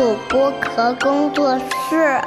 [0.00, 2.18] 主播壳工作室。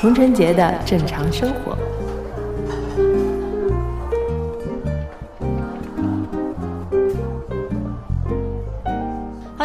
[0.00, 1.85] 童晨杰的正常生活。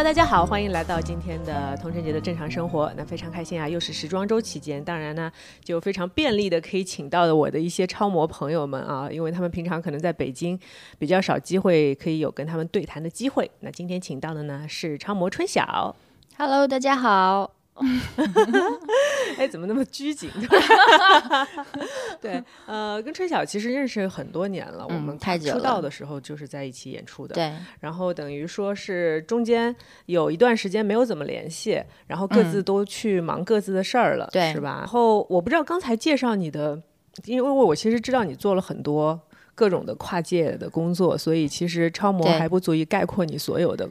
[0.02, 2.92] 大家好，欢迎来到今天的童晨杰的正常生活。
[2.96, 5.30] 那非常开心啊，又是时装周期间，当然呢，
[5.62, 10.58] 就非常便利的可以请到的我的一些超模朋友们啊，因为他们平常可能在北京
[10.98, 13.48] 比较少机会可以有跟他们对谈的机会。
[13.60, 15.94] 那今天请到的呢是超模春晓。
[16.36, 17.61] Hello，大家好。
[19.38, 20.30] 哎，怎么那么拘谨？
[22.20, 27.34] 对，呃，跟春晓其实认识很多年了，我嗯们太久出道的时候就是在一起演出的。
[27.34, 29.74] 对，然后等于说是中间
[30.06, 34.76] 有一段时间没有怎么联系，然后各自都去忙各自的事儿了，是吧？
[34.80, 36.80] 然后我不知道刚才介绍你的，
[37.24, 39.18] 因为我其实知道你做了很多
[39.54, 43.90] 各种的跨界的工作，所以其实超模还不足以概括你所有的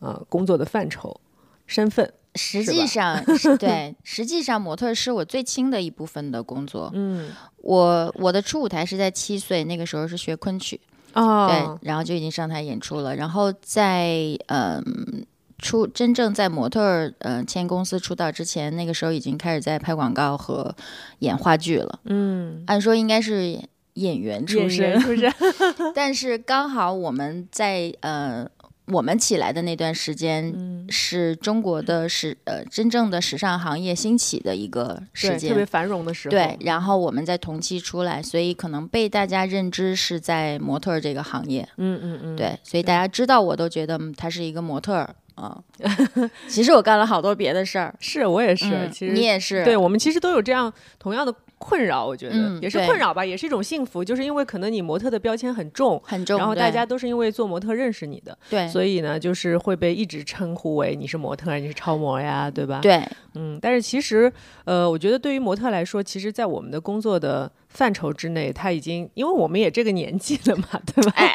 [0.00, 1.20] 呃工作的范畴、
[1.66, 2.10] 身份。
[2.34, 6.90] 实际上是 对，实际上模特是我最轻的一部分的工作。
[6.94, 10.80] 嗯，我我的初舞台是在七岁，那个时候是学昆曲，
[11.14, 13.16] 哦，对，然后就已经上台演出了。
[13.16, 15.24] 然后在嗯、
[15.58, 20.74] 出真正在模特儿呃签公司出道之前，那个时候已经开始在拍广告和
[21.18, 21.98] 演话剧了。
[22.04, 23.58] 嗯，按说应该是
[23.94, 24.96] 演员出身？
[25.92, 28.48] 但是刚好我们在呃
[28.90, 30.78] 我们起来的那段时间，嗯。
[30.90, 36.30] 是中国的时呃真正的时尚行业兴起的一个时，间，特别繁荣的时候。
[36.30, 45.62] 对，然后我们在同期出来，所以可能被大家认知是在模特儿这个行业，嗯嗯嗯，对，所以大家知道我都觉得嗯他是一个模特儿啊。
[46.48, 56.00] 其实我干了好多别的事儿，是我也是，嗯其实你也是，对我们其实都有这样同样的困扰，我觉得、嗯也是困扰吧，也是一种幸福，就是因为可能你模特的标签很重。
[56.04, 63.02] 很重，然后大家都是因为做模特认识你的，对所以呢，就是会被一直称呼为你是模特，你是超模呀，对吧？，对
[63.34, 63.58] 嗯。
[63.60, 64.32] 但是其实，
[64.64, 71.12] 呃，我觉得对于模特来说，其实，在我们的工作的范畴之内，他已经，因为我们也这个年纪了嘛，对吧？
[71.14, 71.32] 哎，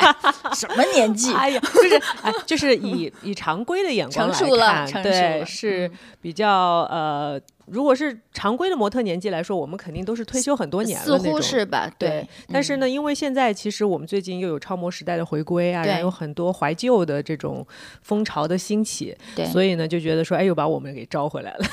[0.53, 1.31] 什么年纪？
[1.39, 6.49] 哎呀，就是哎，就是以以常规的眼光来成熟了看成熟对，了是嗯比较
[6.91, 11.89] 呃，如果是常规的模特年纪来说，我们肯定都是退休很多年了似乎是吧？
[11.97, 17.65] 对，但是嗯呢，因为现在其实我们最近又有超模时代的回归啊，对然后有很多怀旧的这种
[18.01, 21.65] 风潮的兴起，对，所以呢就觉得说，哎，又把我们给招回来了。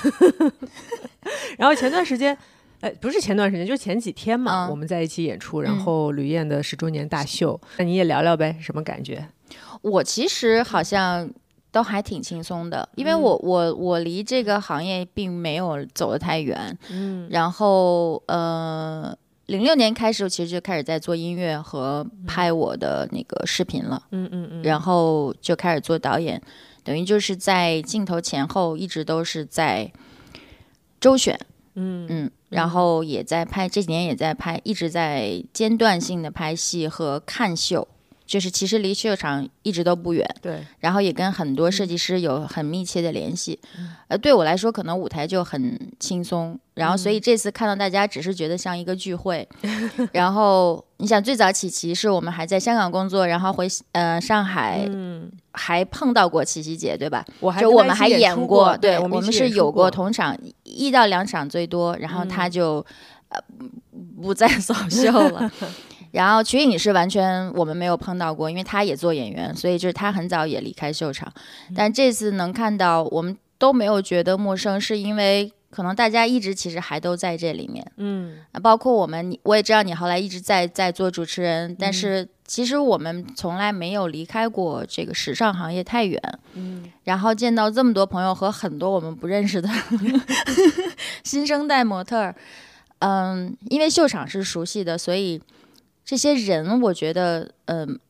[1.58, 2.38] 然后前段时间。
[2.80, 4.70] 哎，不是前段时间，就是前几天嘛，嗯。
[4.70, 5.78] 我们在一起演出，然嗯。
[5.80, 9.28] 后吕燕的十周年大秀，那你也聊聊呗，什么感觉？
[9.82, 11.30] 我其实好像
[11.70, 13.20] 都还挺轻松的，因为嗯。
[13.20, 17.28] 我我我离这个行业并没有走得太远，嗯。
[17.30, 19.16] 然后呃，
[19.46, 26.40] 零六年开始我其实就开始在做音乐和拍我的那个视频了，嗯嗯嗯，然后就开始做导演，
[26.82, 29.92] 等于就是在镜头前后一直都是在
[30.98, 31.38] 周旋，
[31.74, 32.06] 嗯。
[32.08, 37.88] 嗯，然后也在拍，这几年也在拍，一直在间断性的拍戏和看秀，
[38.30, 40.24] 就是其实离秀场一直都不远。
[40.40, 43.58] 对，然后也跟很多设计师有很密切的联系。
[44.06, 49.48] 呃，对我来说，可能舞台就很轻松，然后所以这次看到大家，只是觉得像一个聚会。
[50.14, 57.24] 然后你想，最早起棋是我们还在香港工作，然后回呃上海嗯，还碰到过七夕节，对吧？
[57.40, 62.86] 我还就我们还演过，对我们是有过同场一到两场最多，然后他嗯就、
[63.30, 63.40] 呃
[64.22, 65.50] 不再 走 秀了。
[66.12, 71.32] 然后瞿颖是完全我们没有碰到过，因为他也做演员，所以就是他很早也离开秀场。
[71.68, 77.86] 嗯但这次能看到，我们都没有觉得陌生，是因为可能大家一直其实还都在这里面。
[77.96, 86.20] 嗯啊包括我们，你我也知道你后来一直在在做主持人，但是其实我们从来没有离开过这个时尚行业太远。
[86.54, 89.68] 嗯然后见到这么多朋友和很多我们不认识的
[91.22, 92.34] 新生代模特儿，
[92.98, 95.40] 嗯，因为秀场是熟悉的，所以
[96.10, 98.00] 这些人我觉得，嗯。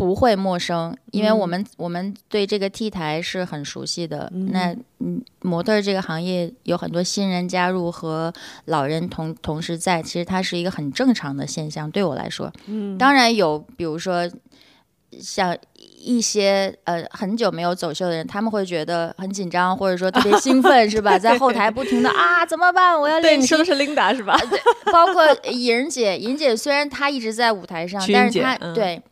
[0.00, 4.32] 不会陌生，因为我们、我们对这个 T 台是很熟悉的。
[4.34, 8.32] 嗯那嗯，模特儿这个行业有很多新人加入和
[8.64, 11.90] 老人同同时在，其实它是一个很正常的现象。
[11.90, 14.26] 对我来说，嗯，当然有，比如说
[15.20, 15.54] 像
[16.00, 21.16] 一些呃很久没有走秀的人，他们会觉得很紧张，或者说特别兴奋，是吧？
[21.20, 22.98] 在后台不停的啊，怎么办？
[22.98, 23.58] 我要练你说。
[23.58, 24.36] 的是 Linda 是吧？
[24.90, 29.02] 包括莹姐，莹姐虽然她一直在舞台上， 但是她对。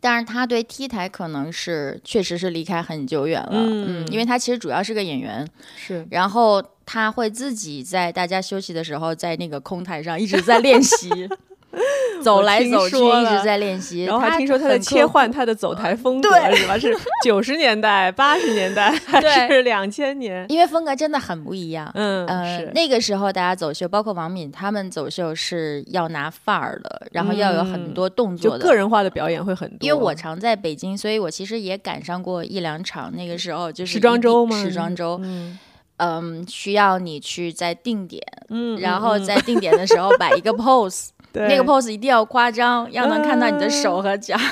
[0.00, 11.08] 但是他对 T 台可能是确实是离开很久远了，嗯嗯，因为他其实主要是个演员，是然后他会自己在大家休息的时候，在那个空台上一直在练习，
[12.22, 14.04] 走来走去一直在练习。
[14.04, 16.78] 然后还听说他在切换他的走台风格，是吧？
[16.78, 20.46] 是 九十年代、八十年代 还是两千年？
[20.48, 21.90] 因为风格真的很不一样。
[21.94, 28.58] 嗯，呃是，那个时候大家走秀，包括王敏他们走秀是要拿范儿的，然后要有很多动作的。
[28.58, 29.78] 就个人化的表演会很多。
[29.80, 33.14] 因为我常在北京，所以我其实也赶上过一两场。
[33.14, 34.62] 那个时候就是时装周吗？
[34.62, 35.58] 时装周，嗯
[35.98, 44.36] 嗯，需要你去在定点，嗯，然后嗯在定点的时候摆一个 pose，对那个 pose 一定要夸张，要能看到你的手和脚。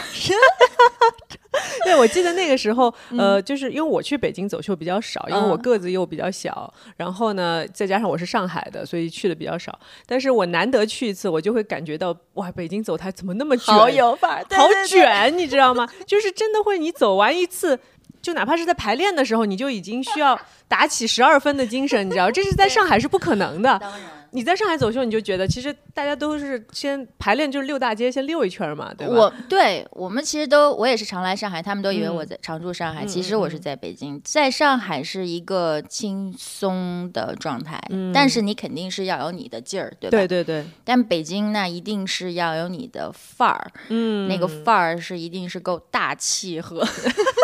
[1.84, 9.78] 对，我记得那个时候，嗯呃，就是因为我去北京走秀比较少，因为我个子又比较小，然后呢，再加上我是上海的，所以去的比较少。
[10.06, 15.86] 但是我难得去一次，我就会感觉到，哇，北京走台怎么那么卷，好有范儿， 对好卷，你知道吗？
[16.06, 17.78] 就是真的会，你走完一次。
[18.22, 20.38] 就哪怕是在排练的时候，你就已经需要
[20.68, 23.76] 打起十二分的精神，你知道，这是在上海是不可能的。
[23.80, 24.00] 当然。
[24.34, 29.14] 你在上海走秀，你就觉得其实大家都是先排练，就是溜大街，先溜一圈嘛，对吧？
[29.14, 37.78] 我对我们其实都，我也是常来上海，他们都以为嗯我在、常驻上海，嗯其实我是在北京，在上海是一个轻松的状态，
[38.14, 40.16] 但是你肯定是要有你的劲儿，对吧？
[40.16, 46.82] 对对对，但北京那一定是要有你的范儿，嗯，那个范儿是一定是够大气和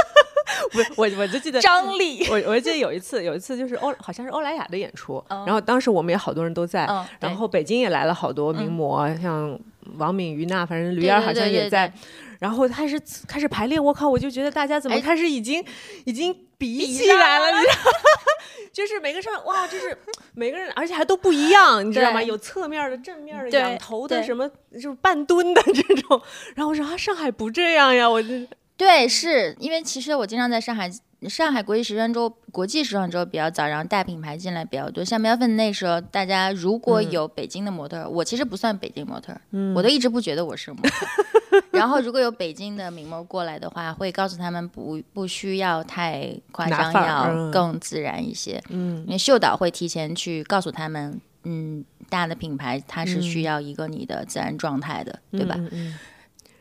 [0.97, 2.27] 我，我我就记得张力。
[2.31, 9.59] 我我记得有一次，有一次就是欧好像是欧莱雅的演出，嗯然后当时我们也好多人都在，嗯，然后北京也来了好多名模，像
[9.97, 11.89] 王敏、于娜，反正驴儿好像也在。
[11.89, 15.61] 对对对然后开始开始排练，我靠，我就觉得大家怎么哎开始已经、
[16.05, 17.91] 已经比起来了，你知道吗？
[18.73, 19.99] 就是每个上哇，就是
[20.35, 22.23] 每个人，而且还都不一样，你知道吗？
[22.23, 26.23] 有侧面的、正面的、对仰头的，什么就是半蹲的这种。
[26.55, 30.89] 然后我说啊，上海不这样呀，我这对，是因为其实我经常在上海，
[31.29, 35.05] 上海国际时装周、国际时装周比较早，然后大品牌进来比较多。
[35.05, 41.07] 像苗粉那时候，大家如果有北京的模特儿，我其实不算北京模特，嗯我都一直不觉得我是模特。
[41.73, 48.63] 然后如果有北京的名模过来的话，会告诉他们不不需要太夸张，要嗯更自然一些。
[48.69, 55.57] 嗯因为秀导会提前去告诉他们，嗯，大的品牌它是需要一个你的自然状态的，对吧？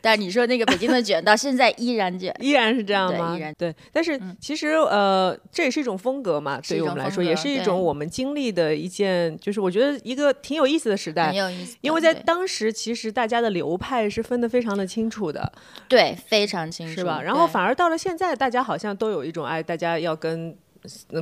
[0.00, 3.36] 但你说那个北京的卷到现在依然卷，依然是这样对吗？
[3.36, 11.36] 依然对，但是其实、呃，这也是一种风格嘛，对于我们来说，也是一种我们经历的一件，就是我觉得一个挺有意思的时代很。
[11.36, 11.76] 有意思。
[11.80, 15.52] 因为在当时，其实大家的流派是分得非常的清楚的，
[15.88, 17.20] 对非常清楚，是吧？
[17.22, 20.67] 然后反而到了现在，大家好像都有一种哎，大家要跟呃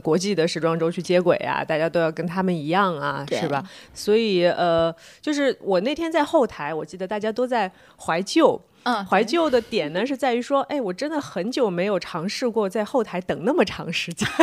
[0.02, 3.62] 国际的时装周去接轨啊，大家都要跟他们一样啊，是吧？
[3.94, 14.28] 所以呃，就是我那天在后台，我记得大家都在怀旧，嗯怀旧的点呢是在于说，哎，我真的很久没有尝试过在后台等那么长时间。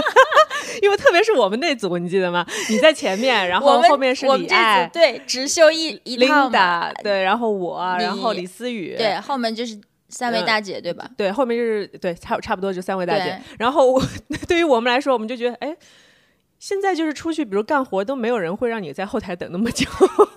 [0.81, 2.44] 因为特别是我们那组，你记得吗？
[2.69, 9.80] 你在前面，然后后面是李艾组、对直秀一一套嘛 Linda，对，然后我，然后李思雨，对，后面就是
[10.13, 11.10] 三位嗯大姐，对吧？
[11.18, 13.42] 对，后面就是对，差差不多就三位大姐。
[13.60, 14.01] 然后我
[14.48, 15.75] 对于我们来说，我们就觉得，哎，
[16.60, 19.86] 现在就是出去，比如干活，都没有人会让你在后台等那么久，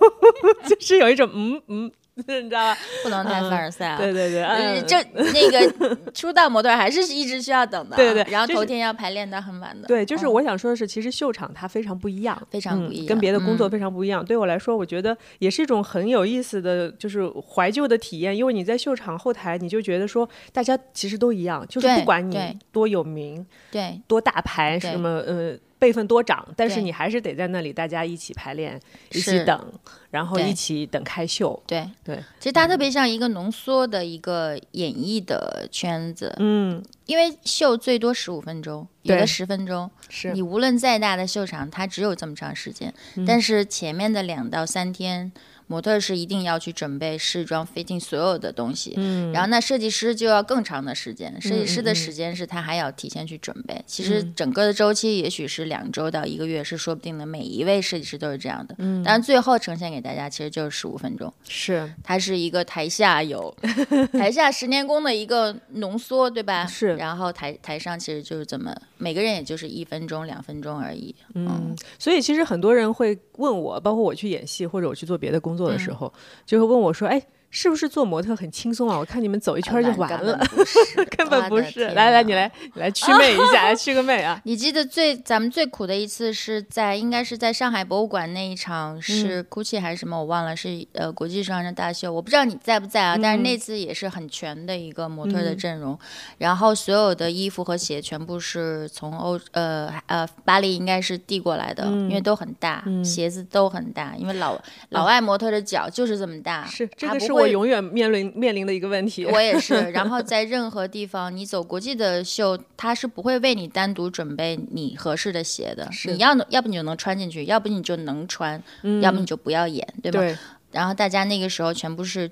[0.69, 2.79] 就是有一种嗯嗯，你知道吧？
[3.03, 3.99] 不能太凡尔赛啊。
[3.99, 14.25] 对对对，就那个出道模特儿还是一直需要等的啊，对对然后头天要排练到很晚的，对，就是嗯我想说的是，其实秀场它非常不一样，非常不一样嗯跟别的工作嗯非常不一样。
[14.25, 18.35] 对我来说，我觉得也是一种很有意思的，就是怀旧的体验。
[18.35, 28.81] 因为你在秀场后台，你就觉得说，大家其实都一样，就是不管你多有名，对多大牌，什么呃辈分多长，但是你还是得在那里，大家一起排练，
[29.13, 29.73] 一起等，
[30.11, 31.63] 然后一起等开秀。
[31.67, 31.89] 对。
[32.03, 40.33] 对，其实它特别像一个浓缩的一个演绎的圈子，嗯，因为秀最多十五分钟，有的十分钟，是。
[40.33, 42.93] 你无论再大的秀场，它只有这么长时间，
[43.27, 45.33] 但是前面的两到三天。
[45.67, 49.33] 模特是一定要去准备试装、fitting 所有的东西，嗯。
[49.33, 53.83] 然后那设计师就要更长的时间，设计师的时间是他还要提前去准备。
[53.87, 57.27] 其实整个的周期也许是两周到一个月，是说不定的。
[57.27, 61.93] 每一位设计师都是这样的，嗯，但最后呈现给大家其实就是十五分钟，是。
[62.05, 63.55] 它是一个台下有
[64.13, 66.65] 台下十年功的一个浓缩，对吧？
[66.67, 66.95] 是。
[66.97, 71.15] 然后台台上其实就是这么每个人也就是一分钟、两分钟而已。
[71.35, 76.13] 嗯，所以其实很多人会问我，包括我去演戏或者我去做别的工作的时候，
[76.45, 78.99] 就会问我说：“哎，是不是做模特很轻松啊？
[78.99, 81.89] 我看你们走一圈就完了， 根本不是，根本不是。
[81.89, 84.41] 来来，你来，你来祛魅一下，来 祛个魅啊！
[84.45, 93.17] 你记得最咱们最苦的一次是在应该是在上海博物馆那一场，是 GUCCI 还是什么我忘了，是呃国际时尚大秀，我不知道你在不在啊？
[93.23, 95.99] 但是那次也是很全的一个模特的阵容，
[96.39, 104.61] 然后所有的衣服和鞋全部是从欧呃呃巴黎应该是递过来的，因为都很大，鞋子都很大，因为老
[104.91, 109.25] 老外模特的脚就是这么大，是这个他不我永远面临面临的一个问题。
[109.27, 109.75] 我也是。
[109.93, 115.91] 然后在任何地方，你走国际的秀，他是不会为你单独准备你合适的鞋的。
[115.93, 118.63] 是你要能，要不你就能穿进去，要不你就能穿，
[119.03, 120.21] 要不你就不要演，对吧？
[120.21, 120.37] 对，
[120.73, 122.31] 然后大家那个时候全部是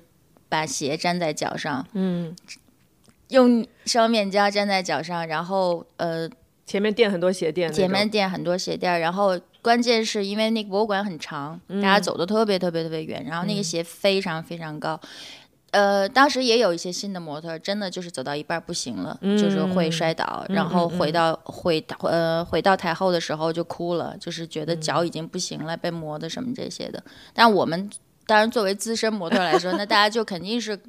[0.49, 2.35] 把鞋粘在脚上，嗯，
[3.29, 6.29] 用双面胶粘在脚上，然后呃
[6.65, 14.99] 前面垫很多鞋垫，前面垫很多鞋垫，然后关键是因为那个博物馆很长，嗯大家走的特别特别特别远，然后那个鞋非常非常高。
[15.71, 27.03] 呃，当时也有一些新的模特，真的就是走到一半不行了，就是会摔倒，然后回到回到呃回到台后的时候就哭了，就是觉得脚已经不行了，被磨的什么这些的。
[27.33, 27.89] 但我们
[28.27, 30.79] 当然作为资深模特来说，那大家就肯定是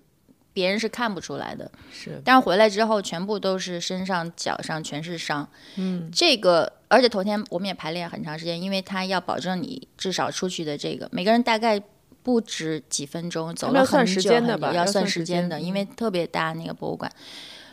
[0.56, 5.46] 别人是看不出来的，是但是回来之后，全部都是身上、脚上全是伤。
[5.74, 11.78] 嗯，这个而且头天我们也排练很长时间，因为他要保证你至少出去的这个，每个人大概
[12.22, 17.12] 不止几分钟，走了很久要吧要算算时间的，因为特别大那个博物馆，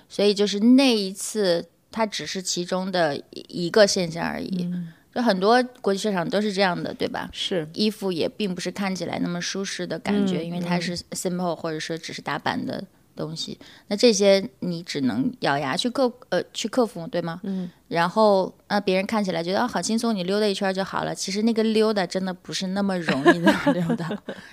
[0.10, 4.66] 所以就是那一次，它只是其中的一个现象而已。
[4.66, 7.30] 嗯就很多国际市场都是这样的，对吧？
[7.32, 12.84] 是，衣服也并不是看起来那么舒适的感觉，嗯因为它是 simple 或者说只是打版的
[13.16, 13.60] 东西。
[13.90, 17.40] 那这些你只能咬牙去克呃去克服，对吗？
[17.44, 17.70] 嗯。
[17.90, 21.14] 然后呃，别人看起来觉得啊好轻松，你溜达一圈就好了。
[21.14, 24.10] 其实那个溜达真的不是那么容易 的溜达。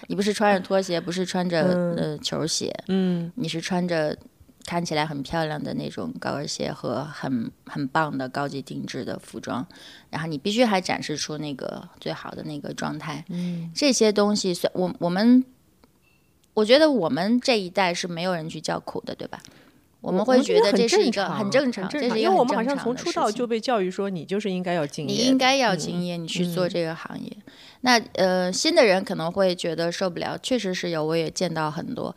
[0.09, 1.63] 你不是穿着拖鞋，不是穿着、
[1.97, 4.15] 呃球鞋，嗯，你是穿着
[4.71, 9.67] 看起来很漂亮的那种高跟鞋和很很棒的高级定制的服装，
[10.11, 13.25] 然后你必须还展示出那个最好的那个状态。
[13.31, 15.45] 嗯，这些东西，算我我们，
[16.55, 19.41] 我觉得我们这一代是没有人去叫苦的，对吧？
[20.01, 27.37] 我们会觉得这是一个很正常，这是因为我们好像从出道就被教育说你就是应该要敬业，你应该要敬业，你去做这个行业。
[27.81, 32.15] 那呃，新的人可能会觉得受不了，确实是有，我也见到很多。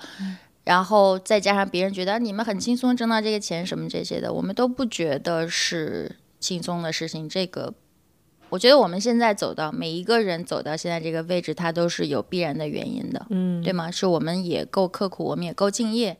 [0.63, 7.27] 然后再加上别人觉得你们很轻松挣到这个钱什么这些的，我们都不觉得是轻松的事情。
[7.27, 7.73] 这个，
[8.49, 13.91] 我觉得我们现在走到每一个人走到现在这个位置，他都是有必然的原因的，嗯，对吗？
[13.91, 16.17] 是我们也够刻苦，我们也够敬业，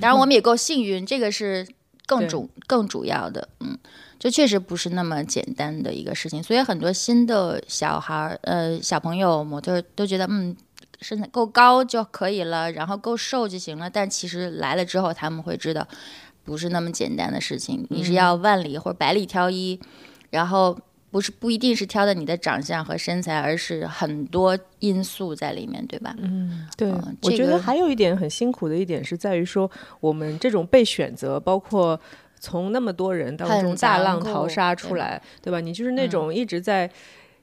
[0.00, 1.66] 当然我们也够幸运，这个是
[2.06, 3.78] 更主更主要的，嗯。
[4.18, 10.56] 这确实不是那么简单的一个事情，所以很多新的小孩儿、呃小朋友、模特儿都觉得，嗯，
[11.02, 13.90] 身材够高就可以了，然后够瘦就行了。
[13.90, 15.86] 但其实来了之后，他们会知道，
[16.44, 17.86] 不是那么简单的事情。
[17.90, 19.78] 你是要万里或者百里挑一，
[20.30, 20.78] 然后
[21.10, 26.14] 不是不一定是挑的你的长相和身材，而是很多因素在里面，对吧？
[26.18, 32.00] 嗯对，嗯我觉得还有一点很辛苦的一点是在于说，我们这种被选择，包括
[32.40, 35.60] 从那么多人当中大浪淘沙出来，对吧？
[35.60, 36.90] 你就是那种一直在。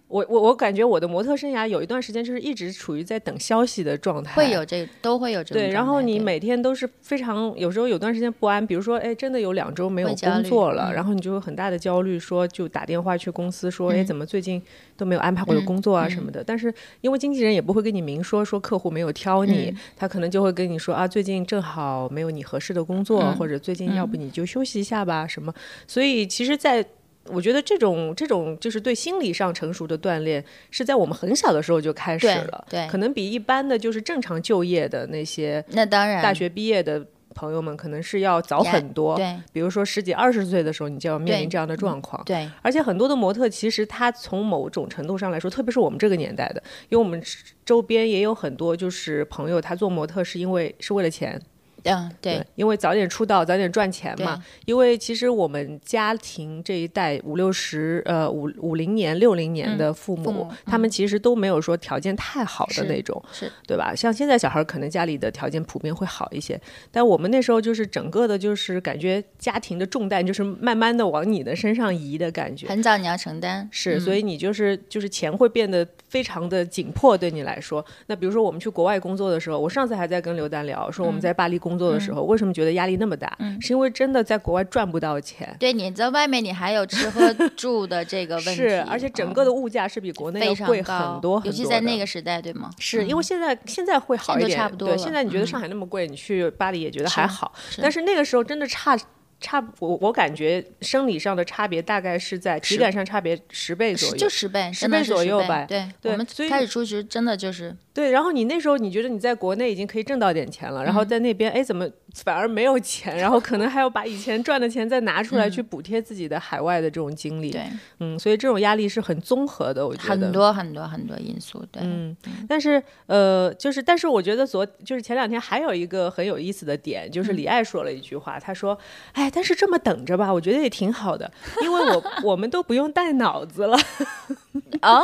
[0.10, 10.94] 我我我感觉我的模特生涯有一段时间就是一直处于在等消息的状态，会有这都会有这种对，然后你每天都是非常，有时候有段时间不安，比如说，哎，真的有两周没有工作了，嗯。
[10.94, 14.06] 然后你就有很大的焦虑，说就打电话去公司说，哎，嗯。
[14.06, 14.60] 怎么最近
[14.98, 16.44] 都没有安排我的工作啊什么的。
[16.44, 19.78] 但是因为经纪人也不会跟你明说，说客户没有挑你，嗯。
[19.96, 25.54] 他可能就会跟你说啊，最近正好没有你合适的工作，嗯或者最近要不你就休息一下吧，什么。
[25.86, 26.84] 所以其实，在
[27.32, 37.06] 我觉得这种这种就是对心理上成熟的锻炼，是在我们很小的时候就开始了，对可能比一般的就是正常就业的那些那当然大学毕业的
[37.36, 39.16] 朋友们可能是要早很多。
[39.16, 42.22] 对比如说十几二十岁的时候，你就要面临这样的状况。
[42.26, 47.22] 对而且很多的模特，其实他从某种程度上来说，特别是我们这个年代的，因为我们
[47.64, 51.40] 周边也有很多就是朋友，他做模特是因为是为了钱，
[51.84, 54.44] 嗯对因为早点出道，早点赚钱嘛。
[54.66, 63.94] 因为其实我们家庭这一代五六十呃五五零年六零年的父母，父母他们其实都没有说条件太好的那种，是对吧？
[63.96, 66.60] 像现在小孩可能家里的条件普遍会好一些，
[66.92, 72.68] 但我们那时候就是整个的，就是感觉家庭的重担就是慢慢的往你的身上移的感觉。
[72.68, 77.86] 很早你要承担，是，嗯所以你就是就是钱会变得非常的紧迫，对你来说。
[78.08, 83.34] 那比如说我们去国外工作的时候，我上次还在跟刘丹聊，说我们在巴黎工工作的时候，为什么觉得压力那么大？
[83.40, 83.58] 嗯。
[83.62, 85.56] 是因为真的在国外赚不到钱。
[85.58, 92.10] 对，你在外面你还有吃喝住的这个 问题，是，而且整个的物价是比国内要贵，很多很多尤其在那个。
[92.10, 92.72] 时代，对吗？
[92.80, 95.48] 是因为现在现在会好一点，对，现在你觉得嗯。
[95.48, 97.84] 上海那么贵，你去巴黎也觉得还好，是。
[97.84, 98.98] 但是那个时候真的差
[99.40, 105.66] 差，我我感觉生理上的差别大概是在体感上差别十倍左右，就十倍，十倍左右吧。
[105.66, 111.86] 对，对我们开始出去真的就是对，然后你那时候你觉得你在国内已经可以挣到点钱了，然后在那边哎怎么
[112.24, 117.64] 反而没有钱，然后可能还要把以前赚的钱再拿出来去补贴自己的海外的这种经历，对
[118.00, 120.30] 嗯，所以这种压力是很综合的，我觉得很。
[120.32, 122.16] 多很多很多因素，对，嗯，
[122.48, 128.78] 但是呃，就是，但是我觉得昨就是前两天还有一个很有意思的点，就是李艾说了一句话，他说
[129.14, 131.30] ：“哎，但是这么等着吧，我觉得也挺好的，
[131.64, 133.76] 因为我我们都不用带脑子了。
[134.82, 135.02] ”啊，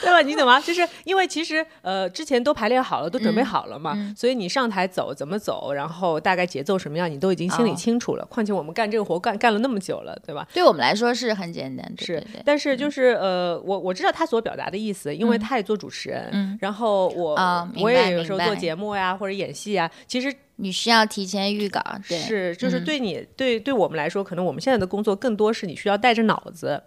[0.00, 0.22] 对吧？
[0.22, 0.60] 你懂吗？
[0.60, 8.24] 就是因为其实呃，之前都排练好了，都嗯准备好了嘛，所以你上台走怎么走，然后大概节奏什么样，你都已经心里哦清楚了。
[8.26, 10.46] 况且我们干这个活干干了那么久了，对吧？
[10.52, 26.82] 对我们来说是很简单，对是但是就是呃，我我知道他所表达的意思，因为他也做主持人，嗯然后我、啊我也有时候做节目呀或者演戏呀，其实你需要提前预稿，对，是就是嗯对你、对对我们来说，可能我们现在的工作更多是你需要带着脑子，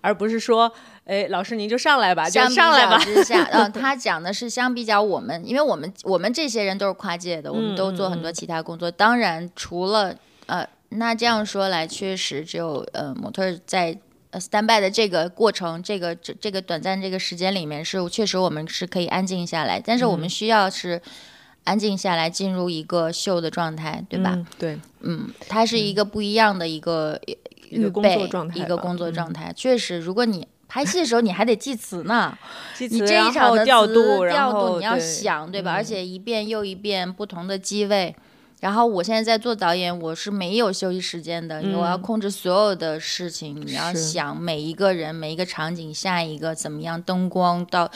[0.00, 0.72] 而不是说，
[1.04, 2.98] 哎，老师您就上来吧，就相比较上来吧。
[2.98, 8.90] 之下， 嗯，他讲的是相比较我们，因为我们我们这些人都是跨界的，我们都做很多其他工作。
[8.90, 10.14] 当然，除了
[10.46, 13.98] 呃，那这样说来，确实只有呃，模特在
[14.30, 21.00] 呃 stand by 的这个过程，这个这这个短暂这个时间里面是确实我们是可以安静下来，但是我们需要是
[21.68, 24.32] 安静下来，进入一个秀的状态，对吧？
[24.34, 27.20] 嗯对，嗯，它是一个不一样的一个
[27.70, 29.52] 预一个工作备状态一个工作嗯状态。
[29.54, 32.36] 确实，如果你拍戏的时候你还得记词呢，
[32.74, 35.74] 记词你这一场的词调度，调度你要想对吧？
[35.74, 38.16] 而嗯且一遍又一遍不同的机位。
[38.60, 47.88] 然后我现在在做导演，我是没有休息时间的，因为我要嗯控制所有的事情，你要想每一个人、每一个场景、下一个怎么样，灯光到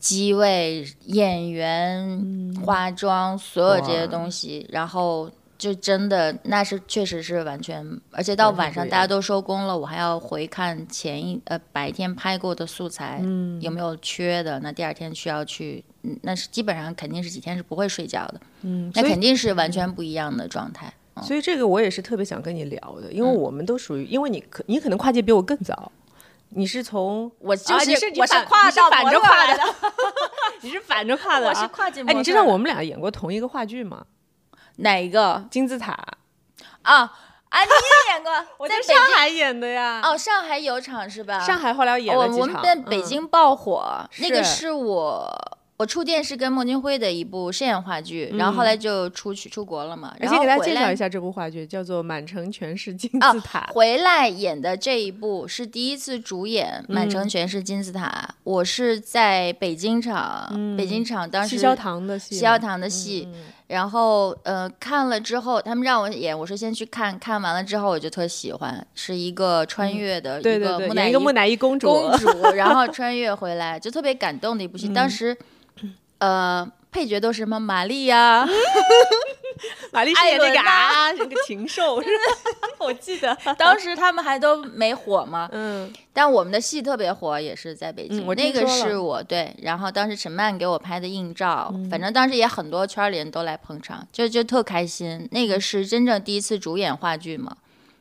[0.00, 14.58] 机位、演员、化妆，所有这些东西，然后就真的那是确实是完全，而且到晚上大家都收工了，我还要回看前一呃白天拍过的素材，嗯有没有缺的？
[14.60, 20.86] 那第二天需要去，嗯那是基本上肯定是几天是不会睡觉的，嗯，那肯定是完全不一样的状态。
[20.86, 25.90] 嗯所以这个我也是特别想跟你聊的，因为我们都属于，因为你可你可能跨界比我更早，
[26.50, 29.62] 你是从我就是、啊你是你我是反跨到跨的，
[30.62, 32.02] 你是反着跨的、啊，我是跨界。
[32.02, 34.04] 你知道我们俩演过同一个话剧吗？
[34.76, 35.92] 哪一个金字塔，
[36.82, 37.12] 啊？
[37.50, 40.00] 啊，你也演过， 我在上海演的呀。
[40.04, 41.40] 哦，上海有场是吧？
[41.40, 42.48] 上海后来演我了几场。
[42.48, 53.68] 我们在北嗯京爆火，那个是是我我触电是跟孟京辉的一部试验话剧，然后后来就出去出国了嘛，然而且给大家介绍一下这部话剧，叫做《满城全是金啊字塔》。
[53.72, 57.10] 回来演的这一部是第一次主演《满嗯。
[57.10, 71.86] 城全是金字塔》，我是在北京场，北京场当时西嗯消堂的戏，西消堂的戏，嗯然后呃看了之后，他们让我演，我说先去看看完了之后我就特喜欢，是一个穿越的嗯对一对对，个木乃伊演一个木乃伊公主。
[71.88, 74.88] 公主， 然后穿越回来，就特别感动的一部戏。
[74.88, 75.36] 当时，
[76.18, 78.46] 呃，配角都是什么玛丽呀、
[79.92, 82.68] 玛丽是演那个啊，那个禽兽 是吧？
[82.78, 83.36] 我记得。
[83.58, 88.24] 当时他们还都没火嘛，嗯，但我们的戏特别火，也是在北京。
[88.24, 95.28] 嗯我那个是我对，然后当时陈曼给我拍的硬照，嗯反正当时也很多圈里人都来捧场，就就特开心。
[95.32, 97.56] 那个是真正第一次主演话剧嘛。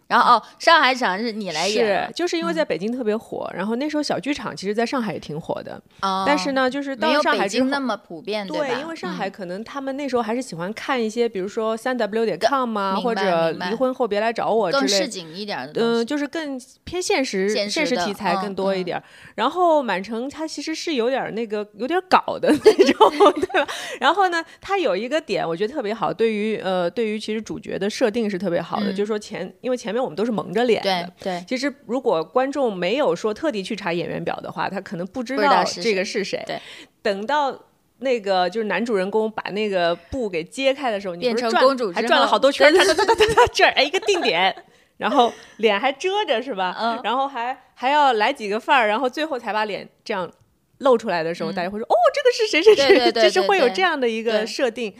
[0.07, 7.63] 然后哦，上海场是你来演是，就是因为在北京特别火，然后那时候小剧场其实在上海也挺火的，哦，但是呢，就是到没有北上海之后。
[7.63, 8.79] 京那么普遍，对，吧？
[8.79, 15.07] 因为上嗯海可能他们那时候还是喜欢看一些，比如说三 w 点 com 啊，或者离婚后别来找我之更市。
[15.07, 16.05] 井一点的嗯、西。
[16.05, 19.03] 就是更偏现实、现实题材更多一点儿。
[19.35, 23.67] 然后满城它其实是有点那个有点搞的 那种，对吧？
[23.99, 31.13] 然后呢，它有一个点我觉得特别好，对于呃对于其实主角的设定是特别好的，嗯就是说前因为前面我们都是蒙着脸对的。
[31.21, 36.43] 对，其实，如果观众没有说特地去查演员表的话，他可能不知道这个是谁。
[36.45, 36.59] 对，
[37.01, 37.57] 等到
[37.99, 44.55] 那个就是男主人公把那个布给揭开的时候，你变不是转成公主还转了好多圈儿，哒哒哒哒哒哒，这儿哎一个定点，
[44.97, 46.75] 然后脸还遮着是吧？
[46.79, 50.31] 嗯然后还还要来几个范儿，然后最后才把脸这样
[50.79, 54.93] 露出来的时候，大家会说哦，这个是谁谁谁，嗯对对对就是会有这样的一个对设定。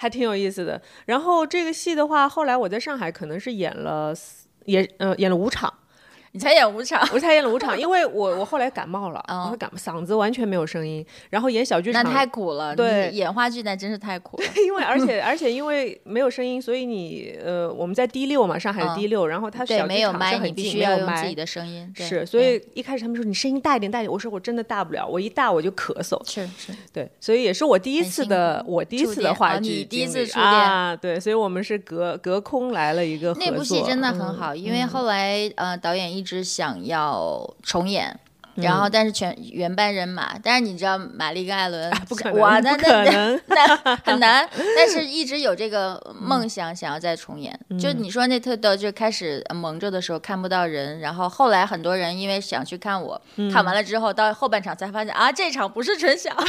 [0.00, 0.80] 还挺有意思的。
[1.04, 5.70] 然后这个戏的话，后来我在上海可能是演了四，也呃演了五场，
[6.32, 12.74] 你才演五场，我才演了五场，因为我我后来感冒了，哦我感嗓子完全没有声音，然后演小剧那场，太苦了。
[12.76, 14.44] 对演话剧那真是太苦了。
[14.64, 21.34] 因为而且 而且因为没有声音，所以你呃我们在 D 六嘛，上海的嗯 D 六，然后它对，小剧没有麦，场是很近，你必须没有麦要用自己。
[21.34, 21.92] 的声音。
[21.96, 24.12] 是，所以一开始他们说你声音大一点，大一点。
[24.12, 26.20] 我说我真的大不了，我一大我就咳嗽。
[26.28, 33.50] 是是，对，所以也是我第一次的，我第一次的话啊剧、你第一次触电啊，对，所以我们是隔隔空来了一个合作。
[33.50, 38.10] 那部戏真的很嗯好，因为后来呃导演一直想要重演。
[38.56, 43.40] 嗯然后，但是全原班人马，但是你知道玛丽跟艾伦，不可能，哇，那那能。
[43.46, 47.58] 那很难，但是一直有这个梦想，想要再重演。
[47.80, 56.36] 就你说那特逗，就开始蒙着的时候看不到人，然后后来很多人因为想去看我，看完了之后到后半场才发现啊，这场不是纯享。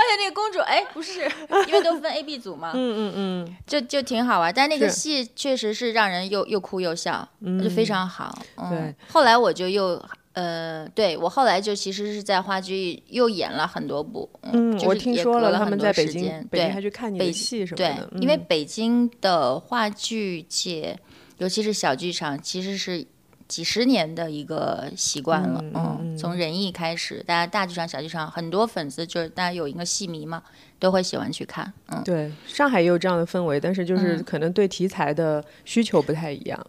[0.00, 1.30] 发现那个公主，哎， 不是，
[1.68, 4.52] 因为都分 A、B 组嘛，嗯嗯嗯，就就挺好玩。
[4.54, 7.28] 但那个戏确实是让人又又哭又笑，
[7.62, 8.36] 就非常好。
[8.56, 14.28] 嗯、对，后来我就又呃，对我后来就其实是在话剧又演了很多部。
[14.42, 20.98] 嗯，嗯，就是我听说了，他很多们在北京时间，对北京还去看你北的戏什么对的。，因为嗯北京的话剧界，
[21.38, 23.04] 尤其是小剧场，其实是
[23.50, 25.60] 几十年的一个习惯了。
[25.74, 30.42] 嗯从仁义开始，大家大剧场、小剧场，很多粉丝就是大家有一个戏迷嘛，
[30.78, 31.72] 都会喜欢去看。
[31.88, 36.66] 嗯，对，上海也有这样的氛围，但是就是嗯可能对题材的需求不太一样。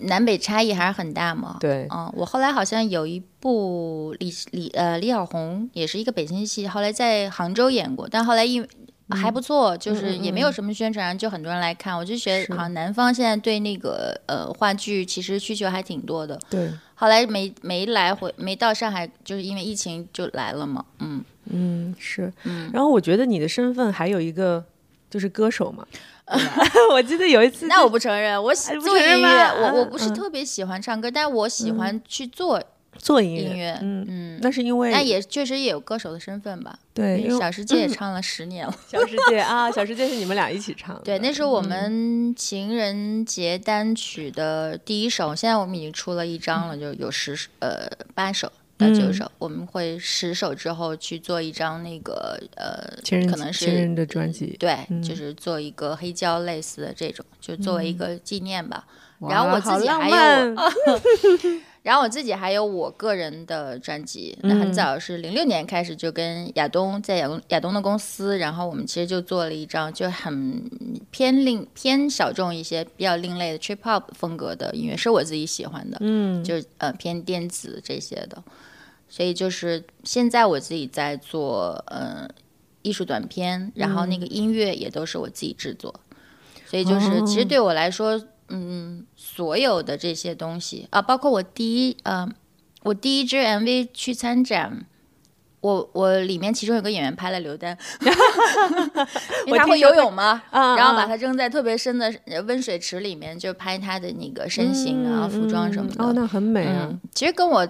[0.00, 1.58] 南北差异还是很大嘛。
[1.60, 8.68] 对，嗯，我后来好像有一部李李呃李小红，也是一个北京戏，后来在杭州演过，但后来因为
[9.10, 11.96] 还不错，就是也没有什么宣传，就很多人来看。
[11.96, 16.38] 我就觉得好像南方现在对那个呃话剧其实需求还挺多的。
[16.48, 20.84] 对，后来没没来回没到上海，就是因为疫情就来了嘛。
[21.00, 22.32] 嗯，嗯，是。
[22.44, 24.64] 嗯然后我觉得你的身份还有一个
[25.10, 25.86] 就是歌手嘛。
[26.90, 32.62] 我记得有一次，那我不承认，我喜做音乐，我我嗯不是嗯特别喜欢唱歌，但我喜欢去做
[33.04, 33.78] 做音乐，音乐。
[33.82, 36.78] 嗯，嗯，那是因为那也确实也有歌手的身份吧。
[36.94, 38.74] 对，小世界也唱了十年了。
[38.90, 41.02] 小世界啊， 小世界是你们俩一起唱的。
[41.02, 54.56] 对，那是我们情人节单曲的第一首，现在我们已经出了一张了，就有十呃八首到九首，我们会十首之后去做一张那个呃，情人可能是情人的专辑。
[54.58, 58.86] 对，嗯就是做一个黑胶类似的这种，就作为一个纪念吧。
[59.20, 60.56] 哇然后我自己还有
[61.84, 64.72] 然后我自己还有我个人的专辑，那很嗯。
[64.72, 70.62] 早是零六年开始就跟亚东在亚东亚东的公司，然后我们其实就做了一张就很
[71.10, 78.42] 偏另偏小众一些、比较另类的 trip hop 风格的音乐，是我自己喜欢的，嗯，就是呃偏电子这些的，
[79.06, 82.26] 所以就是现在我自己在做呃
[82.80, 85.94] 艺术短片，然后那个音乐也都是我自己制作，
[86.66, 92.28] 所以就是其实对我来说，嗯，所有的这些东西啊，包括我第一呃
[92.82, 94.86] 我第一支 MV 去参展。
[95.60, 97.74] 我我里面其中有个演员拍了刘丹，
[99.46, 106.04] 因为他会游泳嘛，啊然后把啊他扔在特别深的呃温水池里面，就拍他的那个身形啊、服装什么的。
[106.04, 107.66] 哦，那很美啊嗯。，其实跟我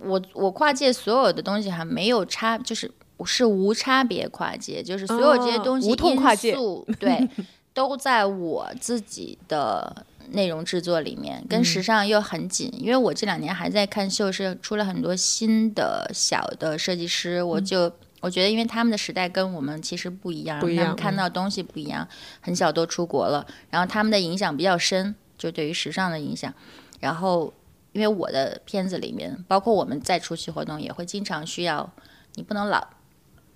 [0.00, 2.90] 我我跨界所有的东西还没有差，就是
[3.24, 6.56] 是无差别跨界，就是所有这些哦东西、无痛跨界
[6.98, 7.28] 对，
[7.74, 12.72] 都在我自己的内容制作里面，跟时尚又很紧。
[12.78, 17.92] 因为我这两年还在看秀，是出了很多新的小的设计师，我嗯就。
[18.20, 22.08] 我觉得，因为他们的时代跟我们其实不一样，不一样他们看到东西不一样，
[22.40, 26.50] 很小都出国了，然后他们的影响比较深，就对于时尚的影响。
[27.00, 27.52] 然后，
[27.92, 31.92] 因为我的片子里面，包括我们再出席活动，也会经常需要
[32.36, 32.88] 你不能老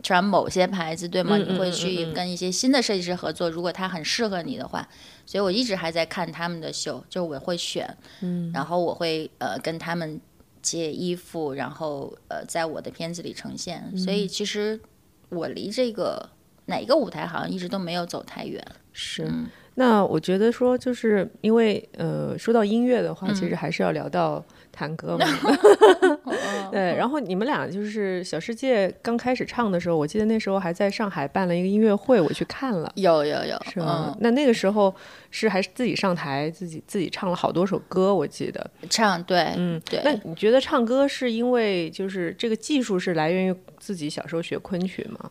[0.03, 1.37] 穿某些牌子，对吗？
[1.37, 4.89] 你会去跟一些新的设计师合作，如果他很适合你的话。
[5.27, 10.19] 所以我一直还在看他们的秀，就我会选，嗯，然后我会呃跟他们
[10.63, 13.93] 借衣服，然后呃在我的片子里呈现。
[13.97, 14.81] 所嗯以其实
[15.29, 16.31] 我离这个
[16.67, 18.65] 哪个舞台好像一直都没有走太远。
[18.93, 19.25] 是。
[19.25, 24.45] 嗯那我觉得说，就是因为呃，说到音乐的话，其实嗯还是要聊到
[24.79, 25.27] 弹歌嘛。
[26.71, 32.93] 对，然后你们俩就是小世界刚开始唱的时候，我记得那时候还在上海办了一个音乐会，我去看了。
[32.95, 34.15] 有有有，是吗？
[34.15, 34.95] 嗯，那那个时候
[35.31, 38.71] 是还是自己上台，自己自己唱了好多首歌，我记得。
[38.91, 45.31] 唱对，嗯，对那你觉得唱歌是因为就是这个技术是来源于自己小时候学昆曲吗？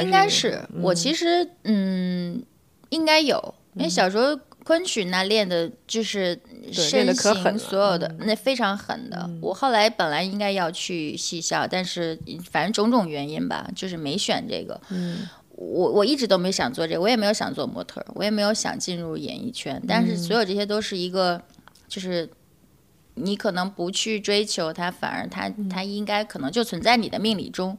[0.00, 2.42] 应该是我其实嗯
[2.88, 9.28] 应该有，因为小时候昆曲那练的就是练身形，所有的、那非常狠的。
[9.40, 12.18] 我后来本来应该要去戏校，但是
[12.50, 14.80] 反正种种原因吧，就是没选这个。
[14.90, 21.40] 嗯我我一直都没想做这个，我也没有想做模特儿，我也没有想进入演艺圈，但是所有这些都是一个，
[21.86, 22.28] 就是
[23.14, 27.76] 你可能不去追求它，反而它它应该可能就存在你的命理中。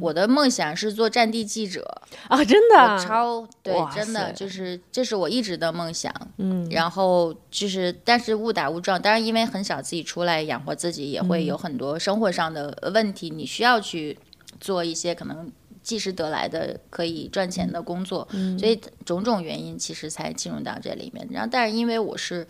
[0.00, 6.12] 我的梦想是做战地记者，啊，真的超对，真的就是这是我一直的梦想。
[6.38, 6.68] 嗯。
[6.70, 14.18] 然后就是，但是误打误撞，当然因为很小自己出来养活自己，也会有很多生活上的问题，你需要去
[14.58, 15.50] 做一些可能
[15.82, 18.26] 即时得来的可以赚钱的工作，
[18.58, 21.26] 所以种种原因其实才进入到这里面。
[21.30, 22.46] 然后，但是因为我是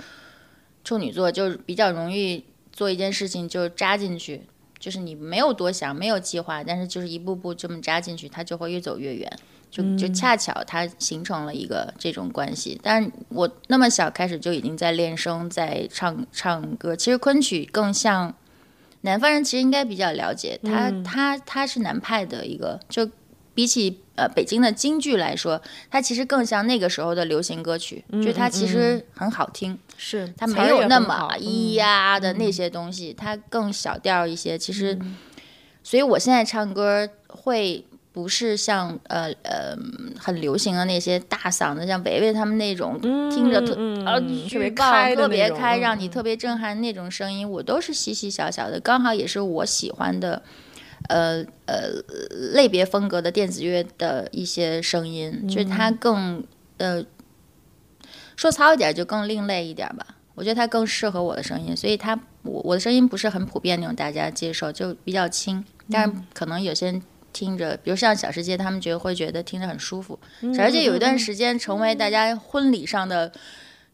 [0.85, 4.43] 处女座，就是比较容易做一件事情就扎进去。
[4.79, 9.33] 就是你没有多想，没有计划，但是就是一步步这么扎进去，它就会越走越远。
[9.71, 12.79] 就就恰巧它形成了一个这种关系。
[12.83, 16.95] 但是我那么小开始就已经在练声，在唱唱歌。
[16.95, 18.35] 其实昆曲更像
[19.01, 20.61] 南方人，其实应该比较了解。
[20.63, 23.09] 它它它是南派的一个，就
[23.55, 29.79] 比起呃北京的京剧来说，它其实更像那个时候的流行歌曲，就它其实很好听。
[29.97, 34.59] 是它没有那么啊咿呀的那些东西，它更小调一些。
[34.59, 34.99] 其实，
[35.83, 39.77] 所以我现在唱歌会不是像呃呃
[40.19, 44.21] 很流行的那些大嗓子，像维维他们那种、听着特嗯呃
[44.51, 50.43] 特别棒开特别开，让嗯你特别震撼那种声音，我都是细细小小的，刚好也是我喜欢的。
[51.09, 51.91] 呃呃，
[52.55, 56.45] 类别风格的电子乐的一些声音，就是它更
[56.79, 57.05] 呃
[58.37, 60.07] 说糙一点就更另类一点吧。
[60.35, 65.65] 我觉得它更适合我的声音，所以它我我的声音不是很普遍那种大家接受，就比较轻。
[65.91, 70.19] 但是可能有些人听着，比如像小世界，他们觉得会觉得听着很舒服。
[70.55, 73.33] 小世界有一段时间成为大家婚礼上的。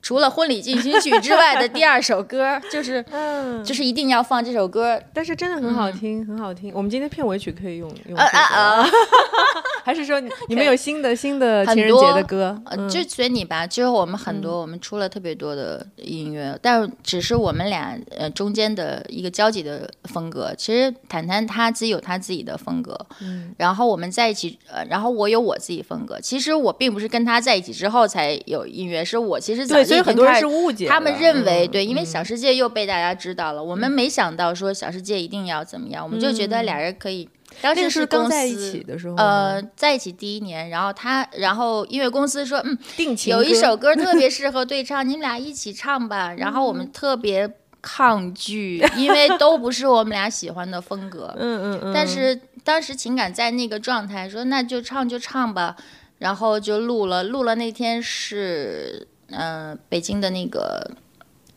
[0.00, 5.00] 除了婚礼进行曲之外的第二首歌， 就是嗯，就是一定要放这首歌。
[5.12, 6.72] 但是真的很好听，很好听。
[6.74, 8.40] 我们今天片尾曲可以用用啊啊
[8.82, 8.87] 啊！
[9.84, 12.61] 还是说你你们有新的新的情人节的歌？
[12.66, 13.66] 嗯呃，就随你吧。
[13.66, 20.54] 之后我们很多，我们出了特别多的音乐，但只是我们俩呃中间的一个交集的风格。
[20.56, 26.20] 其实坦坦他自己有他自己的风格，嗯然后我们在一起，呃，然后我有我自己风格。
[26.20, 37.29] 其实我并不是跟他在一起之后才有音乐，是我其实早对，就所以很多人是误解的，他们认为对，因为嗯小世界又被大家知道了，我们没想到说小世界一定要怎么样，我们就觉得俩人可以。
[37.61, 46.33] 当时是刚在一司起的时候，呃，在一起第一年，然后他，然后音乐公司说，嗯，定情有一首歌 特别适合对唱，你们俩一起唱吧。
[46.35, 47.51] 然后我们特别
[47.83, 51.35] 抗拒，因为都不是我们俩喜欢的风格。
[51.40, 55.74] 嗯嗯嗯，但是当时情感在那个状态，说那就唱就唱吧，
[56.18, 57.24] 然后就录了。
[57.24, 60.90] 录了那天是，嗯、北京的那个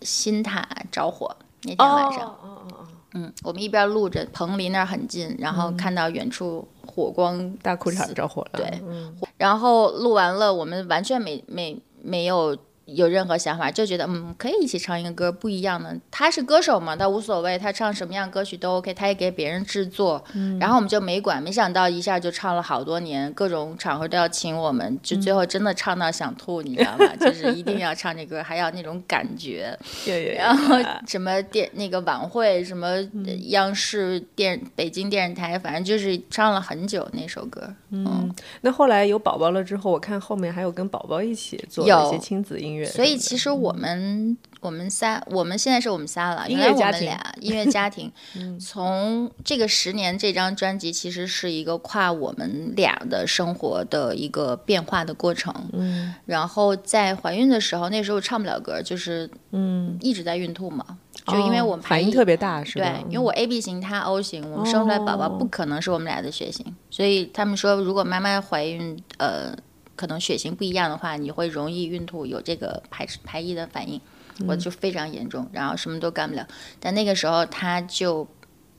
[0.01, 8.81] 新塔着火那天晚上，哦哦哦哦，嗯，我们一边录着，棚离那儿很近，然后看到远处火光大裤衩着火了，对。
[8.88, 12.55] 嗯然后录完了，我们完全没没没有
[12.95, 15.97] 有任何想法，就觉得嗯，可以一起唱一个歌，不一样的。
[16.10, 20.23] 他是歌手嘛，他无所谓，他唱什么样歌曲都 OK，他也给别人制作。
[20.60, 27.15] 然后我们就没管，没想到一下就唱了好多年，各种场合都要请我们，就最后真的唱到想吐，你知道吗？
[27.19, 29.77] 就是一定要唱这歌，还要那种感觉。
[30.38, 30.77] 然后
[31.08, 37.73] 什么电那个晚会，什么呃央视电北京电视台，反正就是唱了很久那首歌。
[37.89, 48.12] 嗯，那后来有宝宝了之后，我看后面还有跟宝宝一起做有一些亲子音乐所以其实我们我们仨，我们现在是我们仨了，音原来我们俩音乐家庭。
[48.60, 55.54] 从这个十年这张专辑，其实是一个跨我们俩的生活的一个变化的过程。
[55.74, 60.86] 嗯然后在怀孕的时候，那时候唱不了歌，就是嗯，一直在孕吐嘛，
[61.28, 62.86] 就因为哦我们反应特别大，是吧？
[62.86, 69.54] 对，因为我 A B 型，他 O 型，我们生出来宝宝哦不可能是我们俩的血型，所以他们说，如果妈妈怀孕，呃，
[69.95, 73.99] 可能血型不一样的话，你会容易孕吐，有这个排排异的反应，
[74.47, 76.47] 我就非常严重，然后什么都干不了。
[76.80, 78.27] 但那个时候他就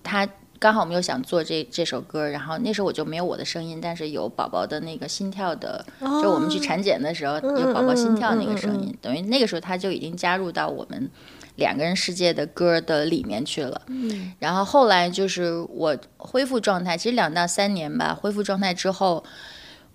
[0.03, 0.29] 他。
[0.63, 11.11] 刚好我们又想做这这首歌，然后那时候我就没有我的声音，但是有宝宝的那个心跳的，就我们去产检的时候有宝宝心跳那个声音，等于那个时候他就已经加入到我们
[11.57, 13.83] 两个人世界的歌的里面去了。
[13.89, 19.25] 嗯然后后来就是我恢复状态，其实两到三年吧，恢复状态之后，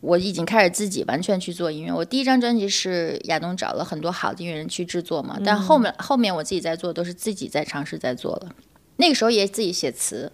[0.07, 1.91] 我已经开始自己完全去做音乐。
[1.93, 8.49] 我第一张专辑是亚东找了很多好的音乐人去制作嘛，但后面后面我自己在做，都是自己在尝试在做了。
[8.95, 10.31] 那个时候也自己写词。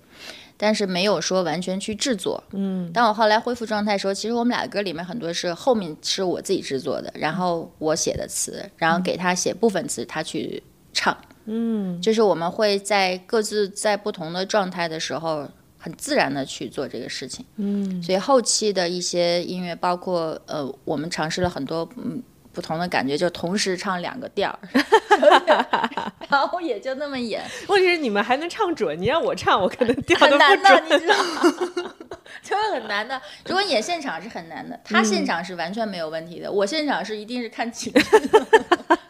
[0.55, 10.61] 但是没有说完全去制作，嗯，当我后来恢复状态的时候，其实我们俩的歌里面很多是后面是我自己制作的，然后我写的词，然后给他写部分词，他去
[10.93, 15.49] 唱，嗯，就是我们会在各自在不同的状态的时候，
[15.83, 17.45] 很自然的去做这个事情。
[17.57, 24.59] 嗯，所以后期的一些音乐，包括呃，我们尝试了很多嗯不同的感觉，就同时唱两个调儿，
[26.29, 30.85] 然后也就那么演，问题是你们还能唱准，你让我唱，我可能调的很难不的，准。
[30.85, 31.93] 你知道吗？
[32.41, 33.21] 就是很难的。
[33.45, 37.91] 如果演现场是很难的，他现场是完全没有问题的，我现场是一定是看情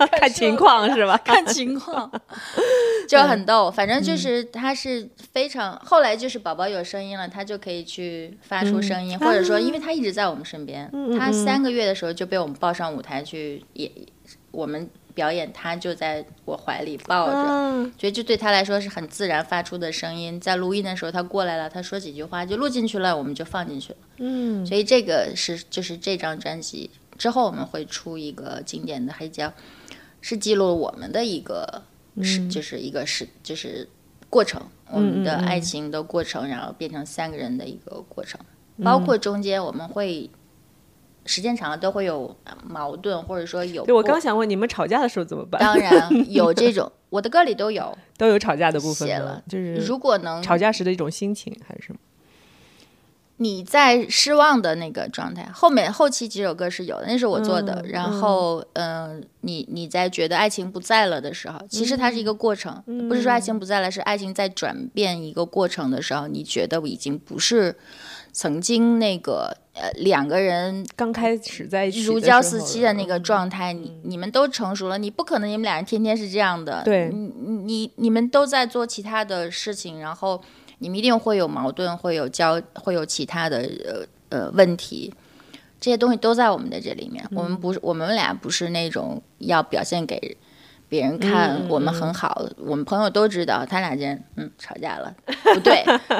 [0.20, 1.18] 看情况是吧？
[1.24, 2.12] 看情况，
[3.08, 3.70] 就很逗。
[3.72, 13.92] 反正就是他是非常，后来就是宝宝有声音了，他就可以去发出声音，或者说，因为他一直在我们身边，他三个月的时候就被我们抱上舞台去演，
[14.52, 17.34] 我们表演，他就在我怀里抱着。
[17.36, 23.98] 嗯所以这对他来说是很自然发出的声音，在录音的时候他过来了，他说几句话就录进去了，我们就放进去了。
[24.20, 29.52] 嗯所以这个是就是这张专辑之后我们会出一个经典的黑胶，
[30.24, 31.84] 是记录了我们的一个
[32.24, 33.88] 是就是一个是就是
[34.30, 34.60] 过程，
[34.90, 38.40] 我们的爱情的过程，然后变成三个人的一个过程，
[38.84, 40.30] 包括中间我们会。
[41.26, 42.36] 时间长了都会有
[42.68, 45.58] 矛盾，或者说有对，我刚想问你们吵架的时候怎么办？
[45.62, 47.98] 当然 有这种，我的歌里都有。
[48.18, 52.00] 都有吵架的部分写了就是如果能吵架时的一种心情还是什么？
[53.44, 57.74] 你在失望的那个状态，后面后期几首歌是有的，那是我做的。
[57.84, 67.76] 嗯然后，嗯、你你在觉得爱情不在了的时候，其实它是一个过程，嗯不是说爱情不在了，是爱情在转变一个过程的时候，你觉得已经不是
[68.32, 76.82] 曾经那个呃两个人刚开始在一起如胶似漆的那个状态，你你们都成熟了，你不可能你们俩人天天是这样的。
[76.84, 80.42] 对你你你你们都在做其他的事情，然后
[80.84, 84.06] 你们一定会有矛盾，会有交，会有其他的呃
[84.38, 85.14] 呃问题，
[85.80, 87.26] 这些东西都在我们的这里面。
[87.32, 90.38] 我们不是我们俩不是那种要表现给。
[90.90, 95.12] 别人看我们很好，我们朋友都知道，他俩今天嗯吵架了，
[95.56, 95.78] 不对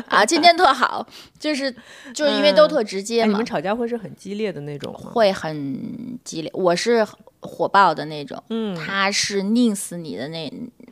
[0.10, 1.06] 啊，今天特好，
[1.38, 1.72] 就是
[2.12, 3.26] 就是因为都特直接嘛。
[3.26, 5.12] 哎你们吵架会是很激烈的那种吗？
[5.14, 6.50] 会很激烈。
[6.56, 7.06] 我是
[7.40, 10.83] 火爆的那种，嗯他是拧死你的那，啊，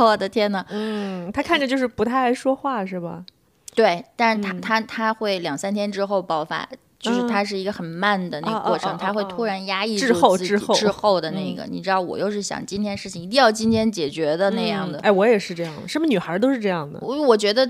[0.00, 3.24] 我的天呐，嗯，他看着就是不太爱说话是吧？
[3.74, 6.68] 对，但是他、嗯他他会两三天之后爆发。
[6.98, 11.64] 就是他是一个很慢的那个过程，他会突然压抑滞住自己后滞后滞后的那个。
[11.64, 14.98] 你知道，我又是想今天事情一定要今天解决的那样的。
[14.98, 16.98] 嗯哎，我也是这样，是不是女孩都是这样的？
[17.00, 17.66] 我我觉得，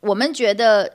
[0.00, 0.90] 我们觉得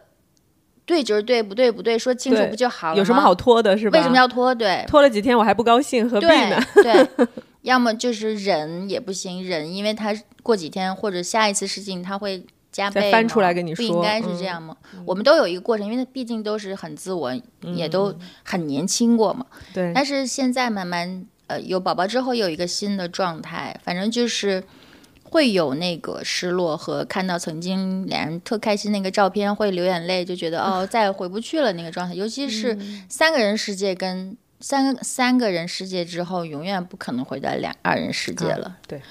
[0.87, 2.97] 对就是对，不对不对，说清楚不就好了吗？
[2.97, 3.99] 有什么好拖的，是吧？
[3.99, 4.55] 为什么要拖？
[4.55, 6.59] 对，拖了几天我还不高兴，何必呢？
[6.73, 7.27] 对对，
[7.61, 14.75] 要么就是忍也不行，忍，因为他过几天或者下一次事情他会加倍翻出来跟你说不应该是这嗯样吗？
[15.05, 17.33] 我们都有一个过程，因为他毕竟都是很自我，
[17.75, 19.45] 也都很年轻过嘛。
[19.73, 24.63] 对，但是现在慢慢呃有宝宝之后有一个新的状态，反正就是。
[25.23, 32.13] 会有那个失落和看到曾经两人特开心那个照片会流眼泪，就觉得哦 再也回不去了那个状态。
[32.13, 38.77] 尤其是三个人世界跟三个三个人世界之后，永远不可能回到两二人世界了。
[38.87, 39.01] 对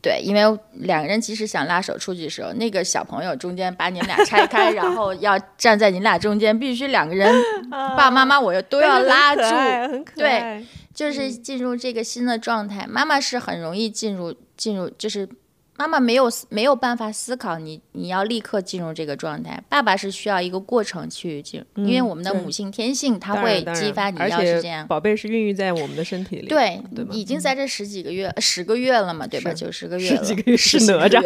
[0.00, 7.34] 对，因为两个人即使想拉手出去的时候，那个小朋友中间把你们俩拆开， 然后要站在你俩中间，必须两个人
[7.68, 10.04] 爸爸妈妈我又都要拉住。
[10.14, 10.64] 对。
[10.94, 12.84] 就是进入这个新的状态。
[12.88, 15.28] 妈妈是很容易进入进入，就是
[15.78, 19.62] 妈妈没有没有办法思考你你要立刻进入这个状态。
[19.68, 24.84] 爸爸是需要一个过程去进入，因为我们的母性天性它会激发你要而且是这样。
[24.88, 29.52] 宝贝是孕育在我们的身体里，对对，已经在这十几个月、十个月了嘛，对吧？
[29.54, 31.22] 九十 个月了，十几个月是哪吒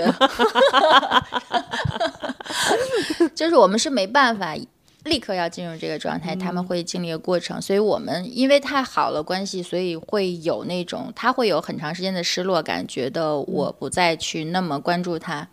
[3.35, 4.55] 就是我们是没办法
[5.05, 15.49] 立刻要进入这个状态，他嗯们会经历一个过程，所以我们因为太好了关系，所以会有那种他会有很长时间的失落感，觉得我不再去那么关注他。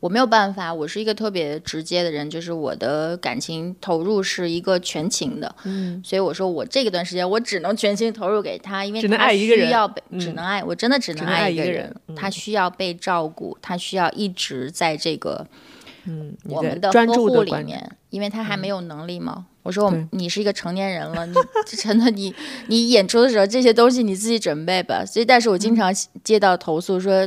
[0.00, 9.66] 我没有办法，我是一个特别直接的人，就是我的感情投入是一个全情的，嗯，所以我说我这个段时间我只能全心投入给他，因为只能他爱一个人。
[9.66, 10.20] 需要被，嗯。
[10.20, 11.90] 只能爱，我真的只能爱一个人。
[12.08, 12.14] 嗯。
[12.14, 15.56] 他需要被照顾，他需要一直在这个嗯，
[16.04, 19.46] 你在我们的专呵护注的里面，因为他还没有能力嘛。
[19.62, 21.34] 我说我们你是一个成年人了，你
[21.78, 22.34] 真的你
[22.66, 25.04] 你演出的时候这些东西你自己准备吧。
[25.06, 25.90] 所以，但是我嗯经常
[26.22, 27.26] 接到投诉说，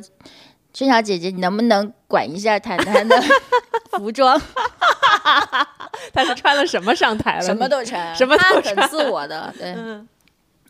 [0.74, 3.20] 春晓姐姐，你能不能管一下谈谈的
[3.98, 4.40] 服装？
[6.14, 7.42] 他是穿了什么上台了？
[7.46, 9.74] 什么都穿， 什么都穿很自我的，对。
[9.74, 10.08] 嗯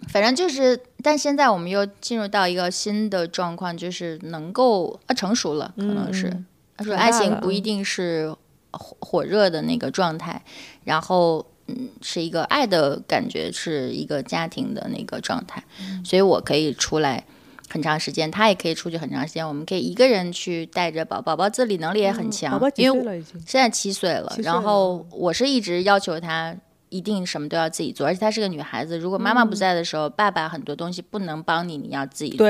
[0.10, 6.28] 反正就是，但现在我们又进入到一个新的状况，就是能够啊成熟了，可能是。
[6.28, 6.46] 嗯
[6.78, 8.34] 他说，爱情不一定是
[8.72, 10.42] 火火热的那个状态，
[10.84, 17.26] 然后嗯，是一个爱的感觉，是一个家庭的那个状态，嗯所以我可以出来
[17.68, 23.34] 很长时间，他也可以出去很长时间，我们可以一个人去带着宝宝宝自理能力也很强，宝宝几因为岁了已经？
[23.46, 26.56] 现在七岁了，然后我是一直要求他
[26.90, 32.48] 一定什么都要自己做，而且她是个女孩子，如果妈妈不在的时候，爸爸很多东西不能帮你，你要自己做，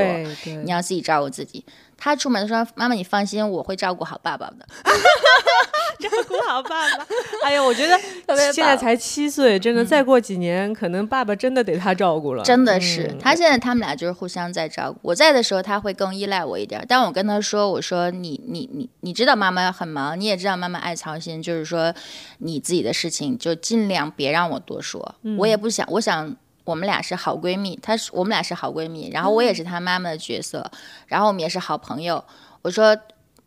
[0.64, 1.66] 你，要自己照顾自己。
[1.98, 4.66] 她出门的时候，妈妈你放心，我会照顾好爸爸的。
[6.00, 7.08] 照顾好爸爸。
[7.44, 7.98] 哎呀，我觉得
[8.54, 12.44] 现在才七岁，真的再过几年，可能爸爸真的得他照顾了。
[12.44, 15.00] 真的是，嗯他现在他们俩就是互相在照顾。
[15.02, 16.86] 我在的时候，他会更依赖我一点儿。
[16.88, 21.92] 但我跟他说：“我说你你你你知道妈妈很忙，你也知道妈妈爱操心，就是说
[22.38, 25.16] 你自己的事情就尽量别让我多说。
[25.24, 26.36] 嗯我也不想，我想
[26.68, 30.70] 我们俩是好闺蜜，她是我们俩是好闺蜜，然后我也是她妈妈的角色，
[31.08, 32.24] 然后我们也是好朋友。
[32.62, 32.96] 我说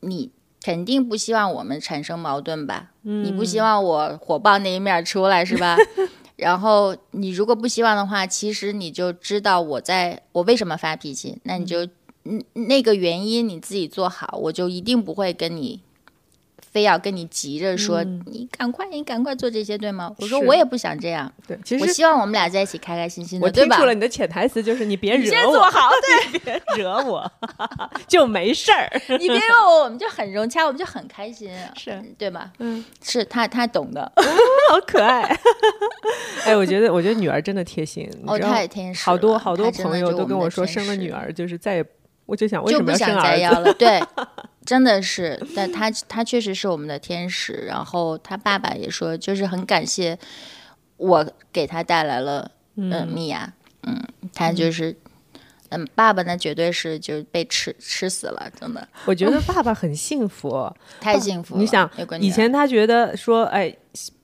[0.01, 0.31] 你。”
[0.63, 2.91] 肯定不希望我们产生矛盾吧？
[3.01, 5.75] 你不希望我火爆那一面儿出来是吧？
[6.37, 11.87] 然后你如果不希望的话，其实你就知道我在我为什么发脾气，那你就
[12.25, 15.81] 嗯那个原因你自己做好，我就一定不会跟你
[16.71, 20.15] 非要跟你急着说、你赶快你赶快做这些对吗？
[20.19, 23.75] 我说我也不想这样，对，其实我希望我们俩在一起开开心心的，我对吧？
[23.75, 25.91] 我听出了你的潜台词，就是你别惹我，你先做好，
[26.31, 27.33] 对别惹我，
[28.07, 28.89] 就没事儿。
[29.19, 32.53] 你别惹我，我们就很融洽，我们就很开心，是对吧？
[32.59, 34.11] 嗯，是他他懂的，
[34.71, 35.23] 好可爱。
[36.45, 38.09] 哎，我觉得，我觉得女儿真的贴心。
[38.23, 41.85] 你哦，太天使了，好多好多朋友都跟我说，生了女儿就是再也，
[42.27, 43.37] 我就想为什么就不想要生儿子？
[43.37, 43.75] 再要了。
[43.75, 44.01] 对，
[44.65, 47.53] 真的是，但他他确实是我们的天使。
[47.67, 50.19] 然后他爸爸也说，就是很感谢
[50.97, 53.53] 我给他带来了嗯米娅，
[53.83, 54.03] 嗯，
[54.35, 54.97] 他就是。
[55.73, 60.69] 嗯，爸爸那，绝对是就是被吃吃死了，真的我觉得爸爸很幸福。
[61.01, 61.61] 太幸福了。
[61.61, 61.89] 你想
[62.19, 63.73] 以前他觉得说，哎，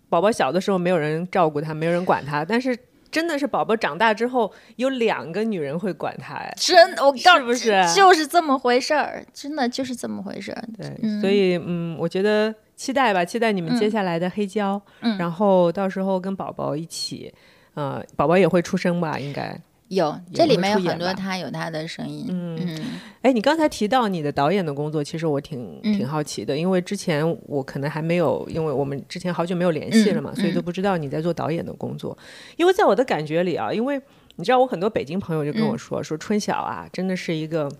[0.08, 2.76] 宝宝小的时候没有人照顾他，没有人管他，但是
[3.16, 10.62] 真的是宝宝长大之后，有两个女人会管他，哎，真，我告诉不是就是这么回事儿，真的就是这么回事儿。
[10.76, 17.32] 对，所以嗯，我觉得期待吧，期待你们接下来的黑胶，嗯然后到时候跟宝宝一起，
[17.72, 19.58] 呃，宝宝也会出生吧，应该。
[19.88, 22.78] 有这里面有很多他有他的声音，嗯
[23.22, 25.96] 哎，你刚才提到你的导演的工作，其实我挺嗯。
[25.96, 32.16] 挺好奇的，因为之前我可能还没有，因为我们之前好久没有联系了嘛，嗯所以都不知道你在做导演的工作。
[32.56, 34.00] 因为在我的感觉里啊，因为
[34.36, 35.68] 你知道，我很多北京朋友就跟嗯。
[35.68, 37.70] 我说，说春晓啊，真的是一个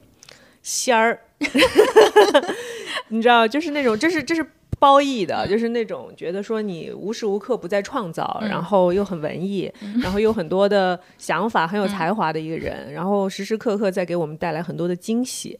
[0.63, 1.21] 仙儿，
[3.09, 4.47] 你知道，就是那种，这是这是。
[4.79, 9.73] 褒义的，就是那种觉得说你无时无刻不在创造，然后又很文艺，
[10.03, 15.59] 然后有很多的想法，很有才华的一个人，然后时时刻刻在给我们带来很多的惊喜。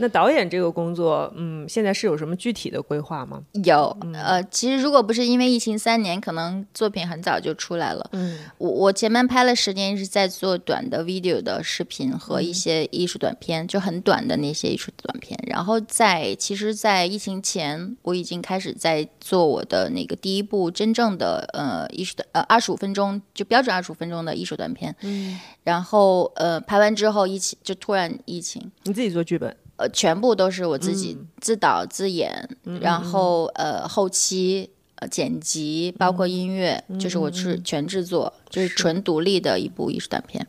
[0.00, 3.42] 那导演这个工作，嗯，现在是有什么具体的规划吗？
[3.64, 8.08] 有，呃，其实如果不是因为疫情三年，可能作品很早就出来了。
[8.12, 15.38] 嗯，我我前面拍了十年是在做短的 video 的视频和一些艺术短片，就很短的那些艺术短片。
[15.46, 24.96] 然后在其实，在疫情前，我已经开始在做我的那个第一部真正的呃艺术短呃二十五分钟就标准二十五分钟的艺术短片。
[25.02, 28.70] 嗯，然后呃拍完之后，疫情就突然疫情。
[28.84, 32.48] 你自己做剧本，呃，全部都是我自己自导自演，
[32.82, 40.46] 然后呃后期、呃剪辑，包括音乐，就是我是全制作，就是纯独立的一部艺术短片。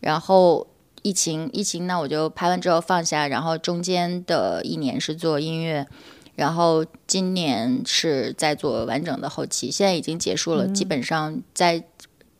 [0.00, 0.66] 然后
[1.02, 5.86] 疫情疫情那，我就拍完之后放下，然后中间的一年是做音乐。
[6.34, 11.84] 然后今年是在做完整的后期，现在已经结束了，基本上在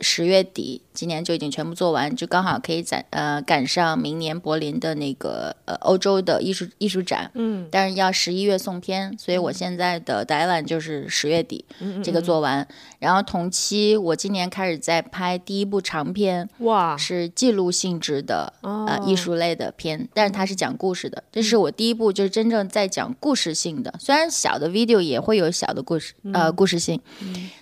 [0.01, 11.65] 十月底，今年就已经全部做完，就刚好可以在呃赶上明年柏林的那个呃欧洲的艺术艺术展，嗯，但是要十一月送片，所以我现在的 deadline 就是十月底
[12.03, 12.67] 这个做完，
[13.01, 18.87] 然后同期我今年开始在拍第一部长片，哇，是记录性质的哦。
[18.89, 23.93] 呃艺术类的片，但是它是讲故事的，这是我第一部就是真正在讲故事性的。
[23.99, 27.01] 虽然小的 video 也会有小的故事呃故事性，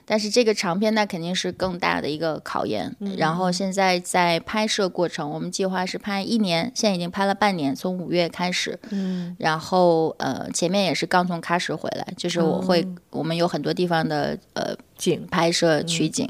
[0.05, 2.95] 但是这个长片那肯定是更大的一个考验。
[3.23, 8.79] 然后现在在拍摄过程，我们计划是拍一年，现在已经拍了半年，从五月开始。
[8.91, 16.29] 嗯，然后呃前面也是刚从喀什回来，就是我会、我们有很多地方的呃景，拍摄取景，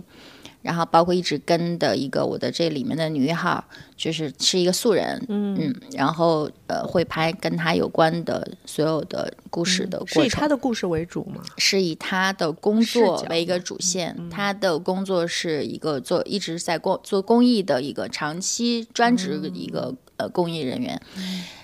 [0.62, 3.62] 然后包括一直跟的一个我的这里面的女一号，
[3.96, 5.74] 就是是一个素人，嗯。
[5.92, 11.42] 然后呃会拍跟她有关的所有的故事的是以过程，他的故事为主吗？
[11.58, 21.00] 是以她的工作为一个主线，她的工作是一个做一直在公做公益的一个长期专职的一个、呃公益人员。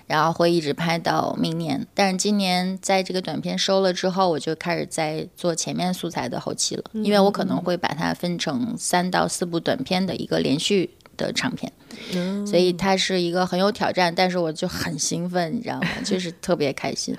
[0.09, 11.71] 然后会一直拍到明年，但是今年在这个短片收了之后，我就开始在做前面素材的后期了，因为我可能会把它分成三到四部短片的一个连续的长片，
[12.15, 15.89] 嗯所以它是一个很有挑战，但是我就很兴奋，你知道吗？
[16.03, 17.15] 就是特别开心。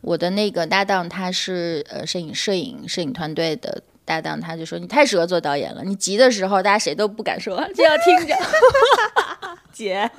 [0.00, 8.34] 我的那个搭档他是呃摄影摄影摄影团队的搭档，他就说你太适合做导演了，你急的时候大家谁都不敢说， 就要听着。
[9.70, 10.10] 姐，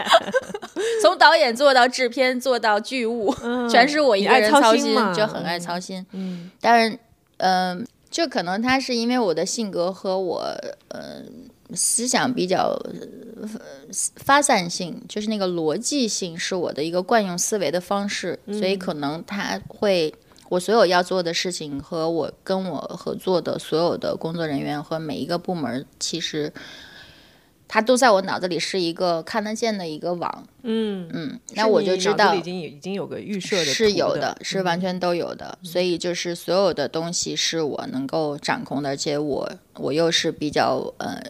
[1.01, 3.33] 从导演做到制片，做到剧务，
[3.67, 6.05] 全是我一个人操心，嘛就很爱操心。
[6.11, 6.97] 嗯当然，
[7.37, 10.39] 嗯、就可能他是因为我的性格和我
[10.89, 11.23] 呃
[11.73, 12.79] 思想比较
[13.41, 13.49] 呃
[14.17, 20.13] 发散性，就是那个逻辑性是我的一个惯用思维的方式，所以可能他会。
[20.49, 26.51] 我所有要做的事情和我跟我合作的所有的工作人员和每一个部门，其实
[27.67, 30.47] 它都在我脑子里是一个看得见的一个网。
[30.63, 35.57] 嗯，嗯，那我就知道已经有已经有个预设的图是有的，嗯是完全都有的。
[35.61, 41.21] 所以就是所有的东西是我能够掌控的，而且我我又是比较呃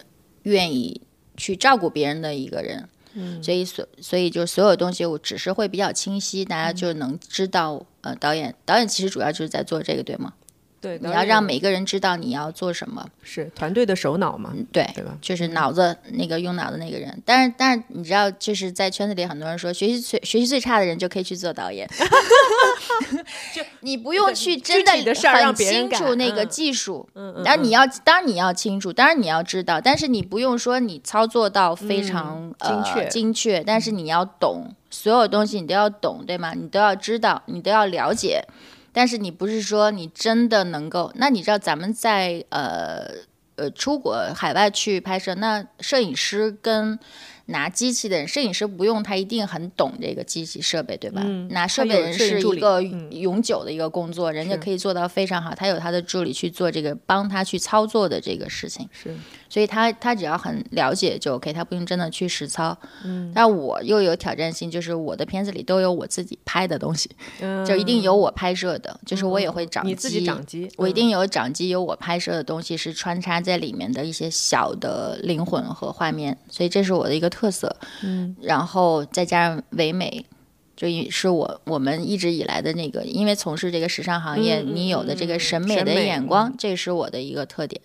[0.44, 1.02] 愿意
[1.36, 2.88] 去照顾别人的一个人。
[3.14, 7.86] 嗯所以所所以就所有东西我只是会比较清晰，大家就能知道。
[8.02, 10.32] 呃，导演导演其实主要就是在做这个，对吗？
[10.80, 15.18] 对，你要让每每个人知道你要做什么，是团队的首脑嘛，对，对吧？
[15.20, 17.22] 就是脑子那个用脑的那个人。
[17.26, 21.86] 但是但是你知道，就是在圈子里很多人说，学习最学习最差的人就可以去做导演，
[23.54, 27.08] 就你不用去真的很清楚那个嗯技术。
[27.44, 36.54] 然你要，当然你要清楚，当然你要知道，但是你不用说你操作到非常、嗯精确呃、精确，但是你要懂所有东西，你都要懂，对吗？
[36.54, 38.44] 你都要知道，你都要了解。
[38.92, 43.06] 但是你不是说你真的能够，那你知道咱们在呃
[43.56, 46.98] 呃出国海外去拍摄，那摄影师跟
[47.50, 51.22] 拿机器的人，摄影师不用他一定很懂这个机器设备，对吧？
[51.26, 58.88] 嗯拿设备人是一个嗯永久的一个工作，人家可以做到非常好，他有他的助理去做这个帮他去操作的这个事情。
[58.92, 59.16] 是
[59.50, 62.78] 所以他他只要很了解就 OK，他不用真的去实操。
[63.04, 67.10] 嗯，但我又有挑战性，就是我的片子里都有我自己拍的东西，
[67.68, 77.76] 就一定有我拍摄的，就是我也会掌机，嗯你自己掌机，嗯我一定有掌机，有我拍摄的东西是穿插在里面的一些小的灵魂和画面，所以这是我的一个特色。
[78.04, 80.26] 嗯，然后再加上唯美。
[80.76, 87.82] 就也是我我们一直以来的那个，因为从事这个时尚行业，你有的这个嗯审美的眼光，这是我的一个特点。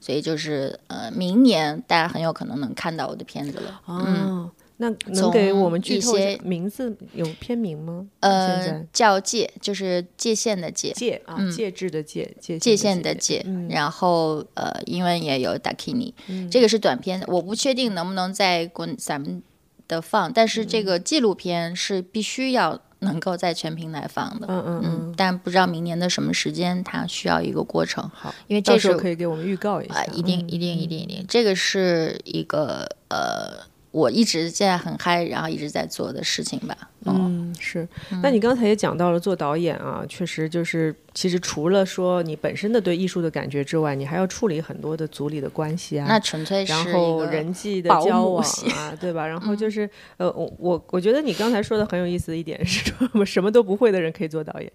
[0.00, 3.80] 所以就是呃，明年大家很有可能能看到我的片子了。
[3.84, 8.06] 哦，那能给我们剧透一些下名字有片名吗？
[8.20, 19.42] 呃，叫界，就是界限的界，界啊，嗯戒制的界，界界限限的界，嗯然后呃，英文也有 Dakini，、嗯这个是短片，我不确定能不能在国咱们
[19.86, 24.46] 的放，但是这个嗯纪录片是必须要能够在全平台放的。
[24.48, 25.00] 嗯嗯嗯。
[25.10, 36.76] 嗯，，但不知道明年的什么时间，它需要一个过程，好，因为这时候可以给我们预告一啊、下，一定一定一定一定，这个是一个呃，我一直现在很嗨，然后一直在做的事情吧。
[37.06, 37.88] 嗯，嗯，是。
[38.22, 48.44] 那你刚才也讲到了做导演啊，确实就是，其实除了说你本身的对艺术的感觉之外，你还要处理很多的组里的关系啊，那纯粹是然后人际的交往
[48.76, 49.26] 啊， 对吧？
[49.26, 49.88] 然后就是
[50.18, 54.70] 呃，我我我觉得你刚才说的很有意思的一点是说，我什么都不会的人可以做导演，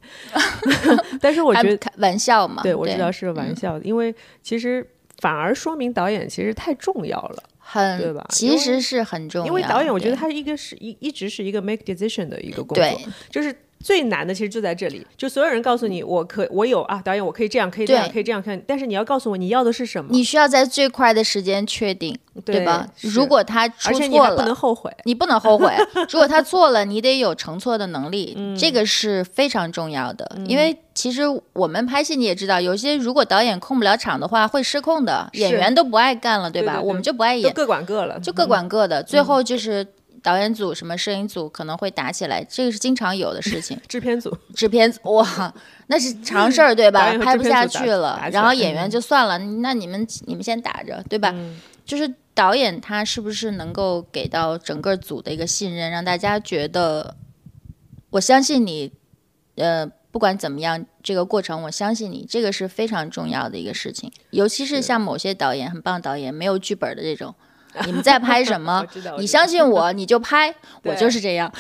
[1.22, 4.14] 但是我觉得开开玩笑嘛，对我知道是玩笑的，因为
[4.44, 4.86] 其实
[5.20, 7.44] 反而说明导演其实太重要了。
[7.68, 8.24] 很对吧？
[8.30, 10.20] 其实是很重要，因为导演，我觉得对。
[10.20, 13.02] 他一个是一一直是一个 make decision 的一个工作，
[13.32, 13.54] 就是
[13.86, 22.88] 最难的其实就在这里，就所有人告诉你我可我有啊，导演我可以这样，可以这样，可以这样看，但是你要告诉我你要的是什么，你需要在最快的时间确定，对吧？
[23.02, 24.56] 如果他出而且你不能了。
[24.56, 25.72] 后悔，你不能后悔，
[26.10, 30.28] 如果他错了，你得有承错的能力，嗯这个是非常重要的。
[30.48, 31.22] 因为其实
[31.54, 36.74] 我们拍戏你也知道，有些如果导演控不了场的话，会失控的，演员都不爱干了，对吧？
[36.74, 39.86] 对对对我们就不爱演，各管各了，就各管各的，最后就是
[40.26, 43.80] 导演组、什么摄影组可能会打起来，这个是经常有的事情。
[43.88, 45.54] 制片组，制片组哇，
[45.86, 51.32] 那是常事儿对吧 拍不下去了然后演员就算了，那你们你们先打着对吧？
[51.36, 57.16] 嗯就是导演他是不是能够给到整个组的一个信任，让大家觉得
[58.10, 58.92] 我相信你，
[59.54, 64.12] 呃，不管怎么样，这个过程我相信你，这个是非常重要的一个事情。
[64.32, 67.36] 尤其是像某些导演很棒导演，没有剧本的这种，
[67.86, 68.86] 你们在拍什么
[69.18, 70.54] 你相信我，你就拍，
[70.84, 71.52] 我就是这样。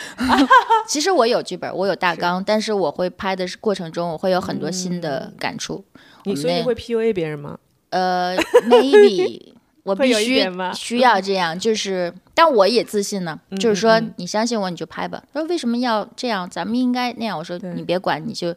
[0.88, 5.84] 其实我有剧本，我有大纲，但是我会拍的过程中，我会有很多新的感触。
[6.26, 7.58] 我们那你所以会 PUA 别人吗？
[7.92, 8.36] 呃
[8.70, 9.54] ，maybe
[9.84, 10.44] 我必须
[10.74, 15.24] 需要这样，就是，但我也自信呢，嗯就是说你相信我，你就拍吧。
[15.32, 16.50] 他说为什么要这样？
[16.50, 17.38] 咱们应该那样。
[17.38, 18.54] 我说你别管，你就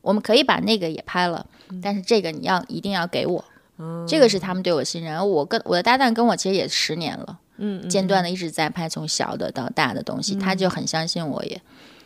[0.00, 3.44] 我们可以把那个也拍了，嗯但是这个你要一定要给我。
[3.80, 5.28] 哦这个是他们对我信任。
[5.28, 11.60] 我跟我的搭档跟我其实也十年了，嗯，间断的一直在拍，从小的到大的东西，他就很相信我也。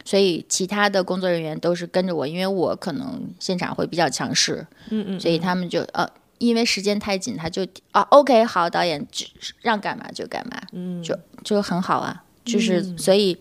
[0.04, 6.06] 所以其他的工作人员都是跟着我，因为我可能现场会比较强势，嗯嗯，所以他们就呃，
[6.36, 9.24] 因为时间太紧，他就啊，OK，好，导演就
[9.62, 13.38] 让干嘛就干嘛，嗯，就就很好啊，就是、所以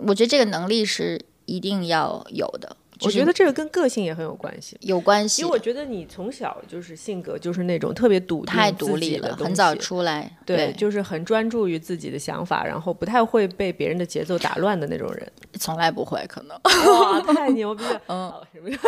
[0.00, 4.76] 我觉得这个能力是一定要有的，就是我觉得这个跟个性也很有关系。
[4.80, 15.26] 有关系的，因为我觉得你从小就是性格就是那种特别笃定太独立了，很早出来，对，就是很专注于自己的想法，然后不太会被别人的节奏打乱的那种人。
[15.58, 18.00] 从来不会，可能哇， 太牛逼了！
[18.06, 18.78] 嗯哦，是不是？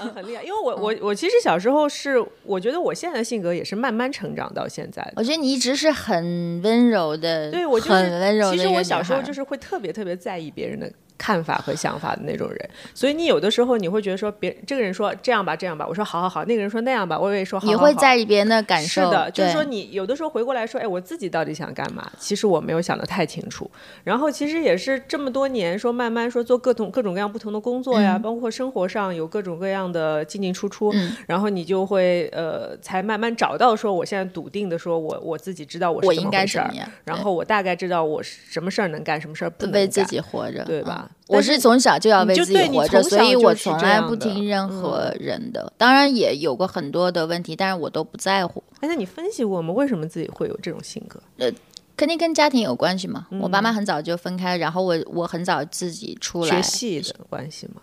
[0.00, 0.44] 嗯，很厉害。
[0.44, 5.14] 因为我我我其实小时候是，我觉得我现在的性格也是慢慢成长到现在的。
[5.16, 8.56] 我觉得你一直是很温柔的，对我就是很温柔的。
[8.56, 22.10] 其实我小时候就是是会特别特别在意别人的看法和想法的那种人，所以你有的时候你会觉得说别这个人说这样吧这样吧，我说好好好，那个人说那样吧，我也说好好你好会在意别人的感受，是的，就是说你有的时候回过来说，哎，我自己到底想干嘛？
[22.18, 23.70] 其实我没有想的太清楚。
[24.02, 28.22] 然后其实也是这么多年，说慢慢说做各种各种各样不同的工作呀，嗯。
[28.22, 31.14] 包括生活上有各种各样的进进出出，嗯。
[31.26, 36.70] 然后你就会呃，才慢慢找到说，我现在笃定的说我我自己知道我是我应怎么回事儿
[37.04, 41.08] 然后我大概知道我什么事儿能干，什么事儿不能为自干己活着，对吧？
[41.09, 45.72] 嗯我是是从小就要为自己活着，所以我从来不听任嗯何人的。
[45.76, 48.62] 当然也有过很多的问题，但是我都不在乎。
[48.80, 49.72] 哎，那你分析过吗？
[49.72, 51.20] 为什么自己会有这种性格？
[51.38, 51.50] 呃
[51.96, 53.26] 肯定跟家庭有关系嘛。
[53.42, 57.82] 我爸嗯妈很早就分开，然后我我很早自己出来学戏的关系嘛？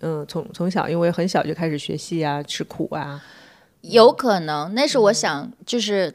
[0.00, 3.22] 嗯，从从小因为很小就开始学戏啊，吃苦啊，
[3.82, 6.10] 有可能，那嗯是我想，就是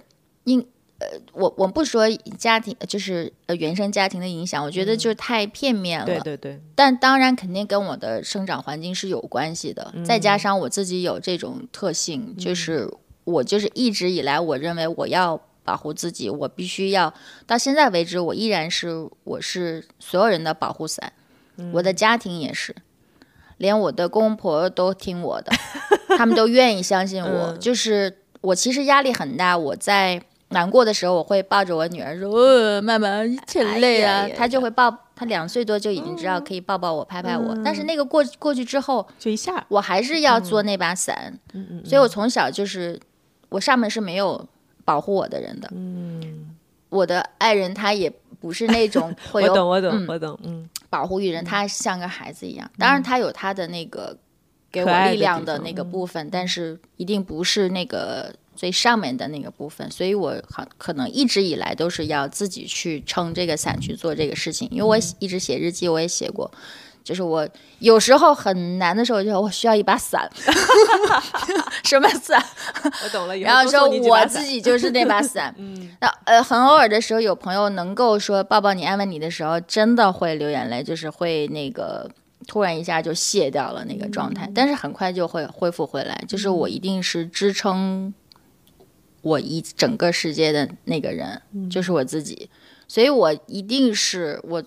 [0.45, 0.65] 因
[1.03, 6.05] 呃，我我不说家庭，就是呃原生家庭的影响，我觉得就是太片面了。
[6.05, 12.89] 嗯对对对，但当然肯定跟我的生长环境是有关系的，再嗯加上我自己有这种特性，就是
[13.25, 17.13] 我就是一直以来我认为我要保护自己，我必须要
[17.45, 21.11] 到现在为止，我依然是我是所有人的保护伞，
[21.73, 22.75] 我嗯的家庭也是，
[23.57, 25.51] 连我的公公婆婆都听我的，
[26.17, 30.21] 他们都愿意相信我， 嗯就是我其实压力很大，我在。
[30.53, 34.19] 难过的时候，我会抱着我女儿说：“呃，妈妈很累啊。
[34.21, 37.57] 哎呀呀她就会抱，她两岁多就已经知道可以抱抱我、拍拍我。
[37.65, 41.37] 但是那个过过去之后，就一下，我还是要做那把伞。
[41.53, 42.99] 嗯嗯所以我从小就是，
[43.49, 44.47] 我上面是没有
[44.85, 45.69] 保护我的人的。
[45.73, 46.55] 嗯，
[46.89, 52.69] 我的爱人他也不是那种 会有我懂我懂嗯我懂，嗯，保护欲人，他像个孩子一样。
[52.77, 54.15] 当然，他有他的那个
[54.71, 59.89] 给我力量的那个嗯部分，但是一定不是那个最上面的那个部分。
[59.91, 64.67] 所以我好可能一直以来都是要自己去撑这个伞去做这个事情。
[64.71, 66.49] 因为我嗯一直写日记，我也写过。
[67.03, 67.45] 就是我
[67.79, 70.29] 有时候很难的时候，就我需要一把伞，
[71.83, 72.41] 什么伞？
[73.03, 73.35] 我懂了。
[73.39, 75.53] 然后说我自己就是那把伞。
[75.57, 82.09] 嗯，那呃，很偶尔的时候，有朋友能够说抱抱你、安慰你的时候，真的会流眼泪，就是会那个
[82.47, 86.23] 突然一下就卸掉了那个状态，但是很快就会恢复回来。
[86.25, 88.13] 就是我一定是支撑
[89.23, 92.47] 我一整个世界的那个人，就是我自己，
[92.87, 94.63] 所以我一定是我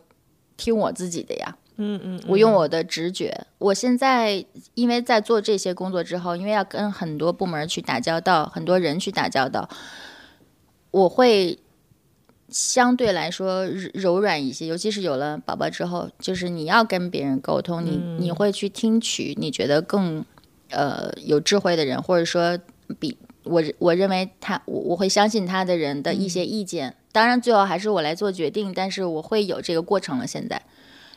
[0.57, 1.57] 听我自己的呀。
[1.79, 3.47] 嗯嗯，我用我的直觉。
[3.59, 4.43] 我现在
[4.73, 9.69] 因为在做这些工作之后，因为要跟很多部门去打交道，很多人去打交道，
[10.91, 11.59] 我会
[12.49, 14.67] 相对来说柔柔软一些。
[14.67, 20.25] 尤其是有了宝宝之后，就是你要跟别人沟通，你你会去听取你觉得更
[20.71, 22.59] 呃有智慧的人，或者说
[22.99, 26.95] 比我我认为他我我会相信他的人的一些意见。
[27.13, 30.27] 当然，最后还是我来做决定，但是我会有这个过程了。
[30.27, 30.61] 现在。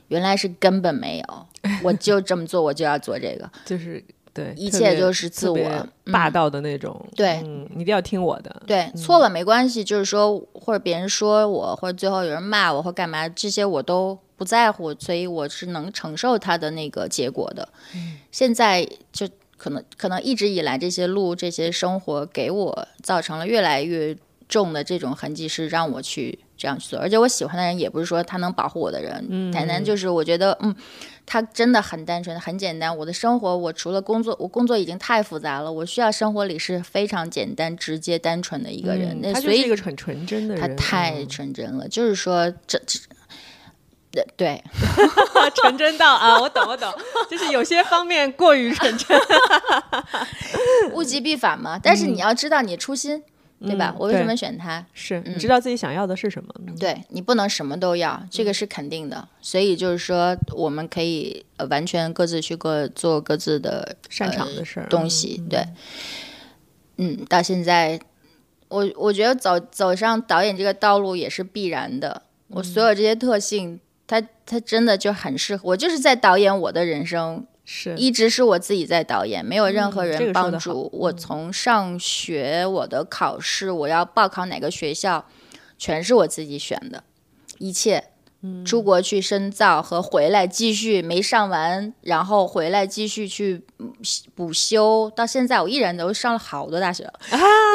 [0.08, 1.46] 原来是根本没有，
[1.84, 4.04] 我就这么做，我就要做这个， 就是
[4.34, 17.70] 对，一切就是自我嗯霸道的那种，对嗯，你一定要听我的，对，错了没关系，就是说或者别人说我，或者最后有人骂我或干嘛，这些我都不在乎，所以我是能承受他的那个结果的。
[18.32, 26.98] 现在就可能可能一直以来这些路这些生活给我造成了越来越重的这种痕迹，是让我去这样去做。
[26.98, 30.76] 而且我喜欢的人也不是说他能保护我的人，嗯谈谈就是我觉得嗯。
[31.32, 32.98] 他真的很单纯，很简单。
[32.98, 35.72] 我的生活，我除了工作，我工作已经太复杂了。
[35.72, 39.16] 我需要生活里是非常简单、直接、单纯的一个人。
[39.22, 43.00] 那所以就是一个很纯真的人，他太嗯纯真了，就是说这这。
[44.12, 44.64] 对对，
[45.56, 46.92] 纯真到啊，我懂我懂，
[47.30, 49.20] 就是有些方面过于纯真，
[50.94, 51.80] 物极必反嘛。
[51.82, 53.22] 但是你要知道你初心，
[53.62, 53.94] 对吧？
[53.94, 54.84] 嗯我为什么选他？
[54.94, 59.28] 是你知道自己想要的是什么，对你不能什么都要，这个是肯定的。
[59.42, 65.44] 所以就是说，我们可以呃完全各自去各做各自的擅长的事儿，东西。
[65.50, 65.64] 对，
[66.98, 68.00] 嗯，到现在
[68.70, 72.24] 我我觉得走走上导演这个道路也是必然的。
[72.48, 73.80] 我所有这些特性，
[74.10, 80.90] 它它真的就很适合我，就是在导演我的人生，是一直是我自己在导演，没有任何人帮助。
[80.92, 85.28] 我从上学，我的考试，我要报考哪个学校，
[85.78, 87.04] 全是我自己选的，
[87.60, 88.06] 一切。
[88.66, 93.92] 出国去深造和回来继续没上完，然后回来继续去嗯
[94.34, 97.14] 补修，到现在我依然都上了好多大学了，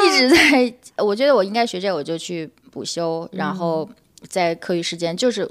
[0.03, 0.73] 一直在。
[0.97, 3.87] 我觉得我应该学这个，我就去补修，然后
[4.27, 5.47] 在课余时间就是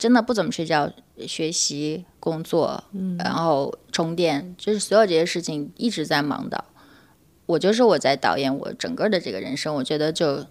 [0.00, 0.90] 真的不怎么睡觉，
[1.28, 2.82] 学习、工作，
[3.18, 6.64] 然后充电，就是所有这些事情一直在忙到。
[7.44, 10.46] 我就是我在导演我整个的这个人生，我觉得就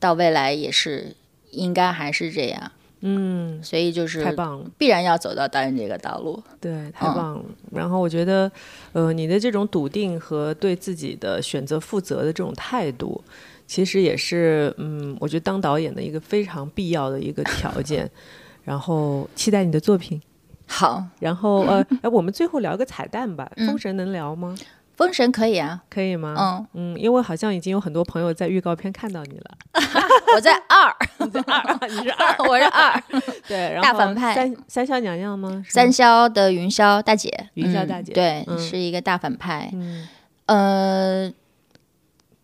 [0.00, 1.14] 到未来也是
[1.50, 4.70] 应该还是这样，嗯，所以就是太棒了。
[4.78, 6.42] 必然要走到导演这个道路。
[6.58, 7.44] 对，太棒了。
[7.72, 8.50] 然后我觉得，
[8.92, 13.22] 呃，你的这种笃定和对自己的选择负责的这种态度，
[13.66, 18.08] 其实也是，嗯，我觉得当导演的一个非常必要的一个条件。
[18.66, 20.20] 然后期待你的作品。
[20.66, 23.48] 好，然后，呃， 哎，我们最后聊个彩蛋吧。
[23.56, 24.52] 嗯封神能聊吗？
[24.96, 26.34] 封神可以啊，可以吗？
[26.74, 29.58] 嗯，嗯，因为好像已经有很多朋友在预告片看到你了。
[30.34, 30.88] 我在二，
[31.20, 33.02] 二，你是二，我是二，
[33.46, 35.62] 对，然后大反派三三霄娘娘吗？
[35.68, 39.70] 三霄的云霄大姐，嗯云霄大姐对，嗯是一个大反派。
[39.74, 40.08] 嗯，
[40.46, 41.32] 呃，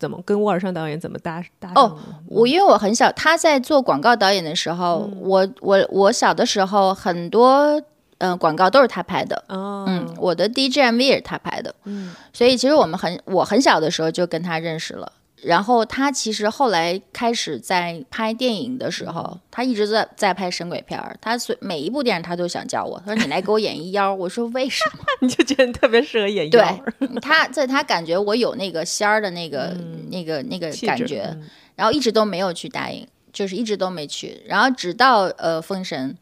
[0.03, 1.96] 怎么跟沃尔尚导演怎么搭搭哦？
[2.26, 7.80] 我因为我很小，他在做广告导演的时候，嗯我我我小的时候很多
[8.18, 9.44] 呃广告都是他拍的。
[9.46, 15.12] 哦，嗯，我的 D J M V 也是他拍的，嗯所以其实我们很我很小的时候就跟他认识了。
[15.43, 21.16] 然后他其实后来开始在拍电影的时候，他一直在在拍神鬼片儿。
[21.20, 24.14] 他所每一部电影他都想叫我，他说你来给我演一妖。
[24.14, 25.05] 我说为什么？
[25.20, 29.76] 你就觉得你特别适合演对妖对 他在他感觉我有那个仙儿的那个、
[30.11, 34.43] 那个那个感觉，嗯然后一直都没有去答应，就是一直都没去。
[34.47, 36.16] 然后直到呃封神，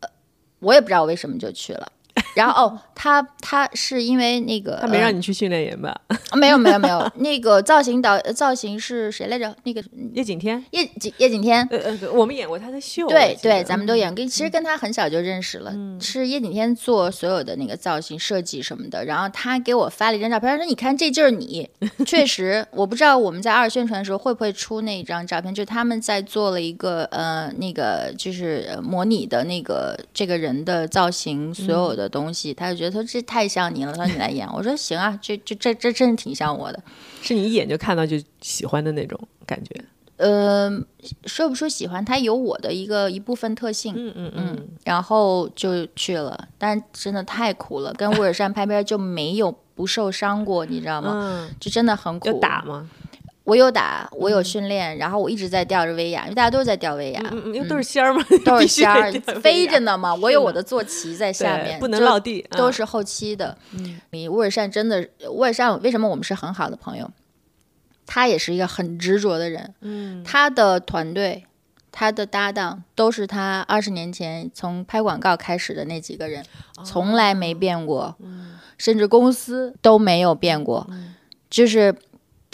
[0.00, 0.08] 呃，
[0.60, 1.92] 我也不知道为什么就去了。
[2.36, 5.98] 然后哦，他他是因为那个他没让呃你去训练营吧？
[6.34, 9.56] 没有没有没有， 那个造型导呃造型是谁来着？
[9.64, 9.82] 那个
[10.12, 11.66] 叶景天，叶景叶景天。
[11.70, 14.22] 呃呃，我们演过他的秀，对对，咱们都演过。
[14.26, 19.02] 其实跟他很小就认识了，是叶景天做所有的那个造型设计什么的。
[19.06, 21.66] 然后他给我发了一张照片，他说：“你看，这就是你。
[22.04, 34.48] ”确实，我不知道我们在二宣传的时候会不会出那张照片，就他们在做了一个呃那个就是呃模拟的那个这个人的造型，所有的东西，他就觉得说这太像你了，他说你来演。
[34.52, 36.82] 我说行啊，这这这这真是挺像我的。
[37.22, 39.84] 是你一眼就看到就喜欢的那种感觉。
[40.16, 40.70] 呃，
[41.26, 43.92] 说不说喜欢，他有我的一个一部分特性。
[43.96, 51.10] 嗯嗯嗯，然后就去了，但真的太苦了，跟乌尔善拍片就没有不受伤过，你知道吗？
[51.22, 52.40] 嗯，就真的很苦。
[52.40, 52.88] 打吗？
[53.46, 60.12] 我有打，我有训练，然后我一直在吊着威亚，因为大家都在吊威亚，嗯嗯，因为都是仙儿嘛，都是 仙儿飞着呢嘛。
[60.16, 63.56] 我有我的坐骑在 下面，不能落地，啊都是后期的。
[64.10, 67.08] 你乌尔善真的，乌尔善为什么我们是很好的朋友？
[68.04, 71.44] 他也是一个很执着的人，嗯他的团队、
[71.92, 76.42] 他的搭档都是他二十年前从拍广告开始的那几个人，
[76.78, 80.84] 哦从来没变过，嗯甚至公司都没有变过，
[81.48, 81.94] 就是。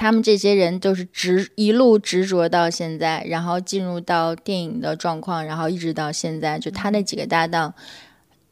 [0.03, 7.72] 他们这些人都是执一路执着到现在，然后进入到电影的状况，然后一直到现在，就他那几个搭档，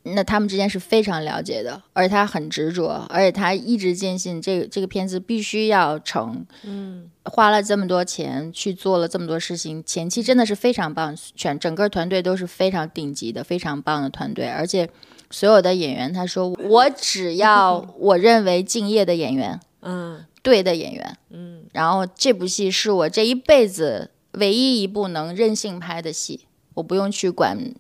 [0.05, 7.11] 那他们之间是非常了解的，而且他很执着，而且他一直坚信这个这个片子必须要成，嗯。
[7.25, 14.89] 花了这么多钱去做了这么多事情，前期真的是非常棒，全整个团队都是非常顶级的、非常棒的团队，而且
[15.31, 27.75] 所有的演员，他说我只要 我认为敬业的演员，嗯对的演员，嗯，然后这部戏是我这一辈子唯一一部能任性拍的戏，我不用去管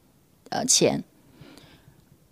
[0.50, 1.02] 呃钱，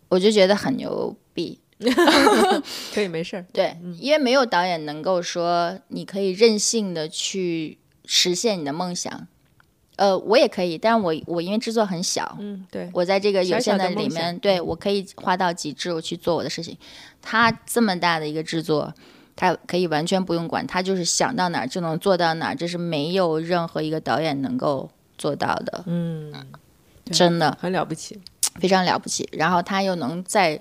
[0.08, 1.60] 我就觉得很牛逼。
[2.92, 3.46] 可以没事儿。
[3.52, 9.28] 对，因为没有导演能够说你可以任性的去实现你的梦想。
[9.94, 16.76] 呃，我也可以，但我我因为制作很小，嗯，对，我在这个有限的里面，对我可以花到极致，我去做我的事情。
[17.20, 18.92] 他这么大的一个制作，
[19.40, 26.32] 他可以完全不用管，他就是想到哪儿就能做到哪儿，这是没有任何一个导演能够做到的，嗯，
[27.04, 28.20] 真的很了不起。
[28.58, 29.28] 非常了不起。
[29.30, 30.60] 然后他又能在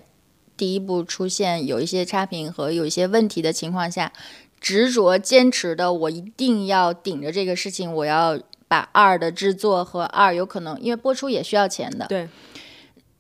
[0.56, 4.14] 第一部出现有一些差评和有一些问题的情况下，
[4.62, 12.30] 执着坚持的，我一定要顶着这个事情，我要把二的制作和二有可能，因为播出也需要钱的，对，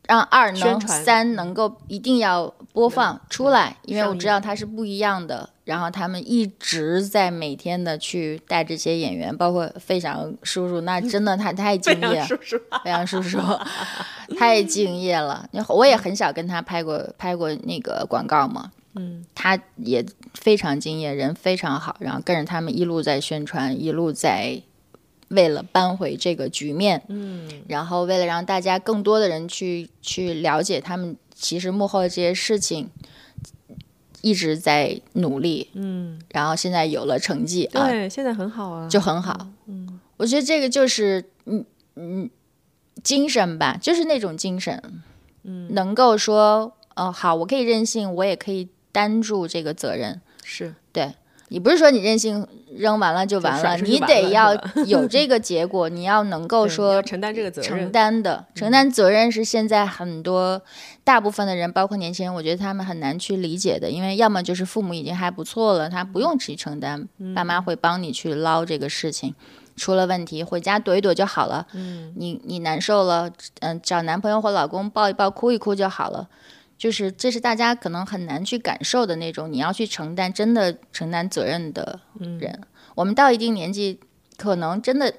[0.07, 5.49] 让二能三能够一定要播放出来，因为我知道它是不一样的。
[5.65, 13.37] 然后他们一直在每天的去带这些演员，包括费翔叔叔，那真的他太敬业，叔叔，费翔叔叔
[14.39, 15.45] 太敬业了。
[15.67, 24.61] 我也很少跟他拍过拍过那个广告嘛，嗯，他也非常敬业，人非常好，然后跟着他们一路在宣传，一路在
[25.29, 32.89] 为了扳回这个局面，嗯，然后为了让大家更多的人去去了解他们其实幕后的这些事情。
[34.23, 39.47] 一直在努力，嗯，然后现在有了成绩啊，对，现在很好啊，就很好。
[39.67, 41.63] 嗯，我觉得这个就是嗯
[41.95, 42.29] 嗯
[43.03, 44.81] 精神吧，就是那种精神，
[45.43, 50.19] 嗯，能够说哦好，我可以任性，我也可以担住这个责任。
[50.43, 50.73] 是。
[50.91, 51.13] 对
[51.49, 52.45] 你不是说你任性
[52.75, 54.53] 扔完了就完了，你得要
[54.85, 60.61] 有这个结果，你要能够说承担这个责任，承担的承担责任是现在很多。
[61.03, 69.33] 大部分的人，包括年轻人，我觉得他们很难去理解的，因为要么就是父母已经还不错了，他不用去承担，爸妈会帮你去捞这个事情，
[69.77, 71.65] 出了问题回家躲一躲就好了。
[71.71, 73.31] 嗯，你你难受了，
[73.61, 76.27] 嗯，找男朋友或老公抱一抱，哭一哭就好了。
[76.77, 81.99] 就是这是大家可能很难去感受的那种，你要去承担真的承担责任的
[82.39, 82.61] 人。
[82.95, 83.99] 我们到一定年纪，
[84.37, 85.13] 可能真的，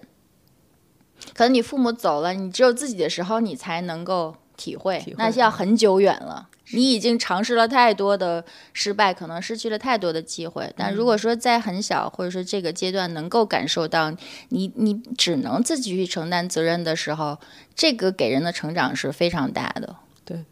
[1.35, 4.37] 可能你父母走了，你只有自己的时候，你才能够。
[4.59, 6.49] 体会，那是要很久远了。
[6.73, 10.75] 你已经尝试了太多的失败，可能失去了太多的机会。
[10.77, 14.13] 但如果说在很小，或者说这个阶段能够感受到
[14.49, 17.39] 你，你只能自己去承担责任的时候，
[17.77, 19.95] 这个给人的成长是非常大的。
[20.25, 20.45] 对，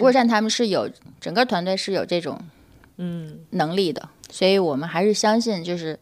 [0.00, 0.90] 沃善他们是有
[1.20, 2.38] 整个团队是有这种
[2.98, 3.40] 嗯。
[3.50, 5.98] 能力的，所以我们还是相信，就是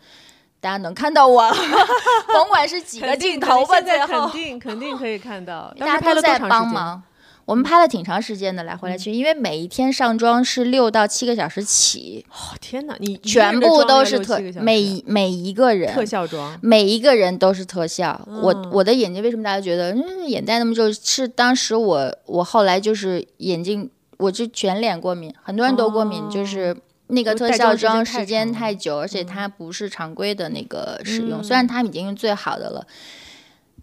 [0.61, 1.51] 大家能看到我，
[2.33, 4.29] 甭管是几个镜头吧，最后。
[4.29, 7.03] 肯定肯定可以看到，大家都在帮忙。
[7.47, 12.25] 我们拍了挺长时间的，来回来去，因为每一天上妆是六到七个小时起。
[12.31, 18.27] 哦天哪，你全部都是特每每一个人特效妆，每一个人都是特效。
[18.27, 20.91] 我我的眼睛为什么大家觉得嗯眼袋那么重？
[20.93, 26.75] 是当时我我后来就是眼睛我就全脸过敏，很多人都过敏，就是
[27.09, 32.87] 那个特效妆时间太久，而且它不是常规的那个使用，虽然他们已经用最好的了，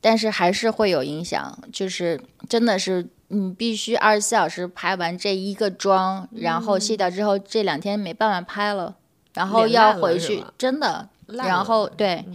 [0.01, 3.07] 但是还是会有影响，就是真的是。
[3.31, 8.95] 你必须二十四小时拍完这一个妆，然后卸掉之后这两天没办法拍了，
[9.33, 12.25] 然后要回去，真的，然后对，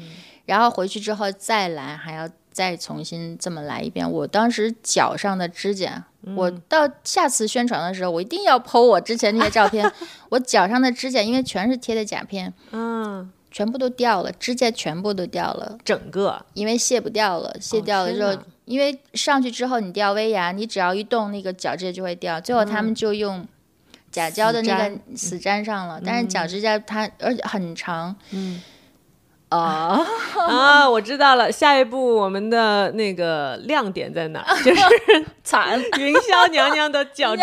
[0.47, 4.11] 然后回去之后再来，还要再重新这么来一遍。
[4.11, 9.93] 我当时脚上的指甲，我到下次宣传的时候，我一定要 PO 我之前那些照片。
[10.31, 18.37] 我脚上的指甲，因为全是贴的甲片，嗯，全部都掉了，指甲全部都掉了，整个，因为卸不掉了，卸掉了之后。
[18.67, 22.39] 因为上去之后你掉威牙，你只要一动那个角质就会掉。
[22.39, 23.49] 最后他们就用
[24.11, 28.15] 甲胶的那个死粘上了，但是角质甲它而且很长。
[28.33, 28.61] 嗯。
[29.49, 30.03] 啊
[30.49, 30.89] 啊！
[30.91, 34.45] 我知道了，下一步我们的那个亮点在哪？
[34.65, 34.83] 就是
[35.45, 37.43] 惨 云霄娘娘的脚指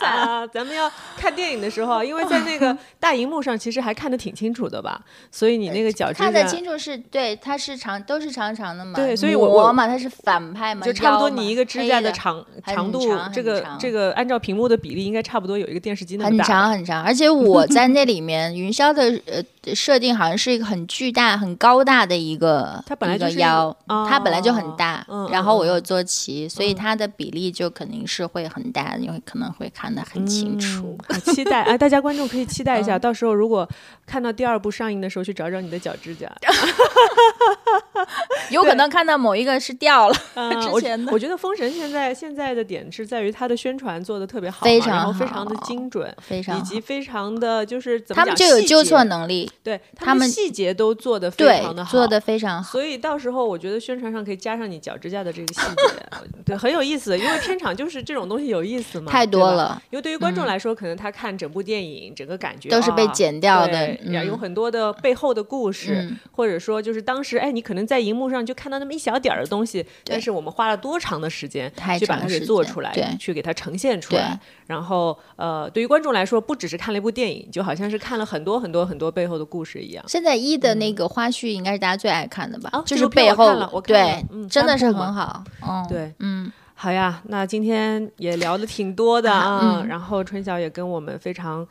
[0.00, 0.46] 甲啊！
[0.46, 4.98] 咱们要看电影的时候，因为在那个 大荧幕上，其实还看得挺清楚的吧？
[5.30, 8.94] 所以你那个脚指甲看得清楚是对，它是长，都是长长的嘛。
[8.94, 12.98] 对，所以我我嘛，它是反派嘛，就差不多你一个指甲的长长度，
[13.30, 16.44] 这个这个按照屏幕的比例，应该差不多有一个电视机那么大。
[16.44, 21.25] 很长很长，而且我在那里面，云霄的呃设定好像是一个很巨大。
[21.34, 30.98] 很高大的一个，它本来就腰，它本来就很大，然后我又坐骑，所以它的比例就肯定是会很大，因为可能会看得很清楚。
[31.24, 31.78] 期待啊！
[31.78, 33.66] 大家观众可以期待一下， 到时候如果
[34.04, 36.30] 看到第二部上映的时候，去找找你的脚指甲，
[38.50, 40.14] 有可能看到某一个是掉了。
[40.60, 51.30] 之前的，我觉得《封神》现在现在的点是在于它的宣传做的特别好，非常然后非常的精准，非常以及非常的就是怎么他们就有纠错能力，对他们细节都做的。
[51.36, 56.08] 非常的好，做的非常好，所以到时候我觉得宣传上可以加上你脚指甲的这个细节，
[56.44, 57.18] 对，很有意思。
[57.18, 59.82] 因为片场就是这种东西有意思嘛，太多了。
[59.90, 63.94] 因为对于观众来说，可能他看整部电影，整个感觉都是被剪掉的，
[64.24, 74.38] 有很多的背后的故事，或者说就是当时哎，你可能在荧幕上就看到那么一小点儿的东西，但是我们花了多长的时间去把它给做出来，去给它呈现出来。
[74.66, 80.04] 然后呃，对于观众来说，不只是看了一部电影，就好像是看了很多很多很多背后的故事一样。
[80.08, 82.70] 现在一的那个花絮应该是大家最爱看的吧？
[82.72, 85.44] 哦，就是背后对，真的是很好。
[85.62, 89.84] 嗯，对，嗯，好呀，那今天也聊的挺多的啊。
[89.88, 91.66] 然后春晓也跟我们非常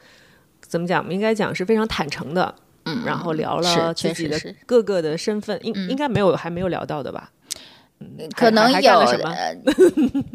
[0.61, 1.07] 怎么讲？
[1.11, 2.55] 应该讲是非常坦诚的。
[2.85, 7.31] 嗯，然后聊了自己的各个的身份，应应该没有还没有聊到的吧？
[8.35, 9.05] 可能有，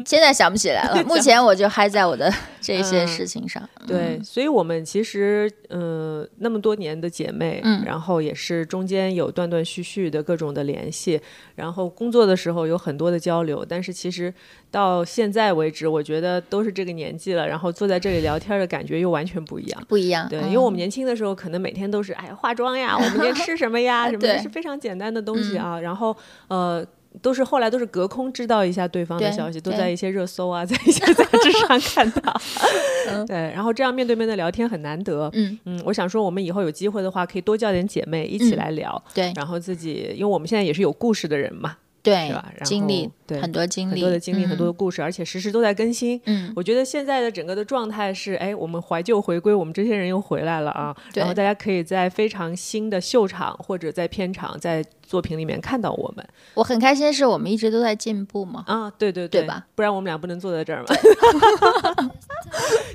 [0.05, 1.03] 现在想不起来了。
[1.05, 3.67] 目前我就嗨在我的 这些嗯事情上。
[3.87, 11.19] 对，嗯所以我们其实呃那么多年的姐妹，嗯然后也是中间有断断续续的各种的联系，
[11.55, 14.33] 然后工作的时候有很多的交流，但是其实
[14.69, 19.83] 到现在为止，我觉得都是这个年纪了，然后坐在这里聊天的感觉又完全不一样。
[19.87, 25.79] 不一样，对，嗯因为我们年轻的时候，可能每天都是哎呀化妆呀，我们今天吃什么呀， 什么的是非常简单的东西啊。
[25.79, 26.15] 然后
[26.47, 26.85] 呃，
[27.21, 32.41] 都是后来都是隔空知道一下对方的消息，都在一些热搜啊，在一些杂志上看到。
[33.09, 35.29] 嗯对，然后这样面对面的聊天很难得。
[35.33, 42.45] 嗯，嗯，我想说，我们以后有机会的话，可以多叫点姐妹一起嗯来聊，对然后自己，因为我们现在也是有故事的人嘛，对是吧？
[42.55, 46.21] 然后经历对很多经历，很多的经历，很多的嗯故事，而且时时都在更新。
[46.25, 50.95] 嗯，我觉得现在的整个的状态是，哎，我们怀旧回归，我们这些人又回来了啊。
[51.13, 58.63] 对然后大家可以在非常新的秀场或者在片场、在作品里面看到我们我很开心，是我们一直都在进步嘛。
[58.65, 58.89] 啊。
[58.97, 59.67] 对对对吧？
[59.75, 60.87] 不然我们俩不能坐在这儿嘛。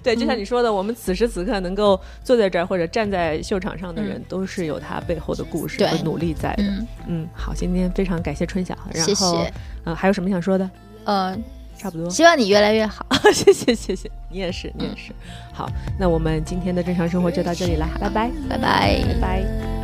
[0.03, 6.62] 对， 就像你说的，我们此时此刻能够坐在这儿或者站在秀场上的人，都是有他背后的故事和努力在的。
[6.62, 9.53] 嗯，嗯，好，今天非常感谢春晓，然后谢谢。
[9.85, 10.71] 呃，还有什么想说的？
[11.05, 11.37] 呃，
[11.77, 13.05] 差不多，希望你越来越好。
[13.35, 15.12] 谢谢谢谢，你也是你也是。
[15.53, 15.69] 好，
[16.01, 19.05] 那我们今天的正常生活就到这里啦，拜拜拜拜。
[19.05, 19.76] 拜拜。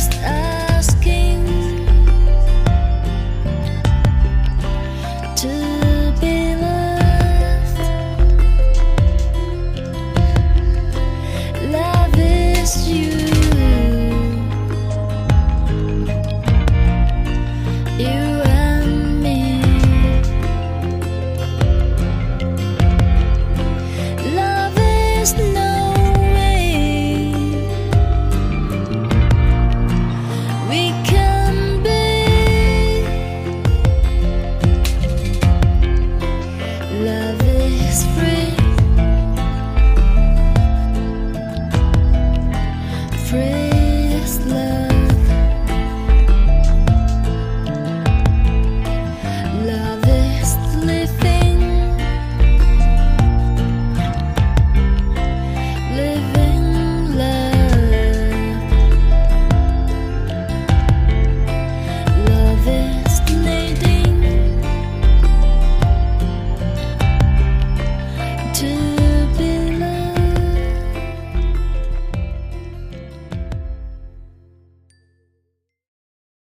[0.00, 0.49] just us.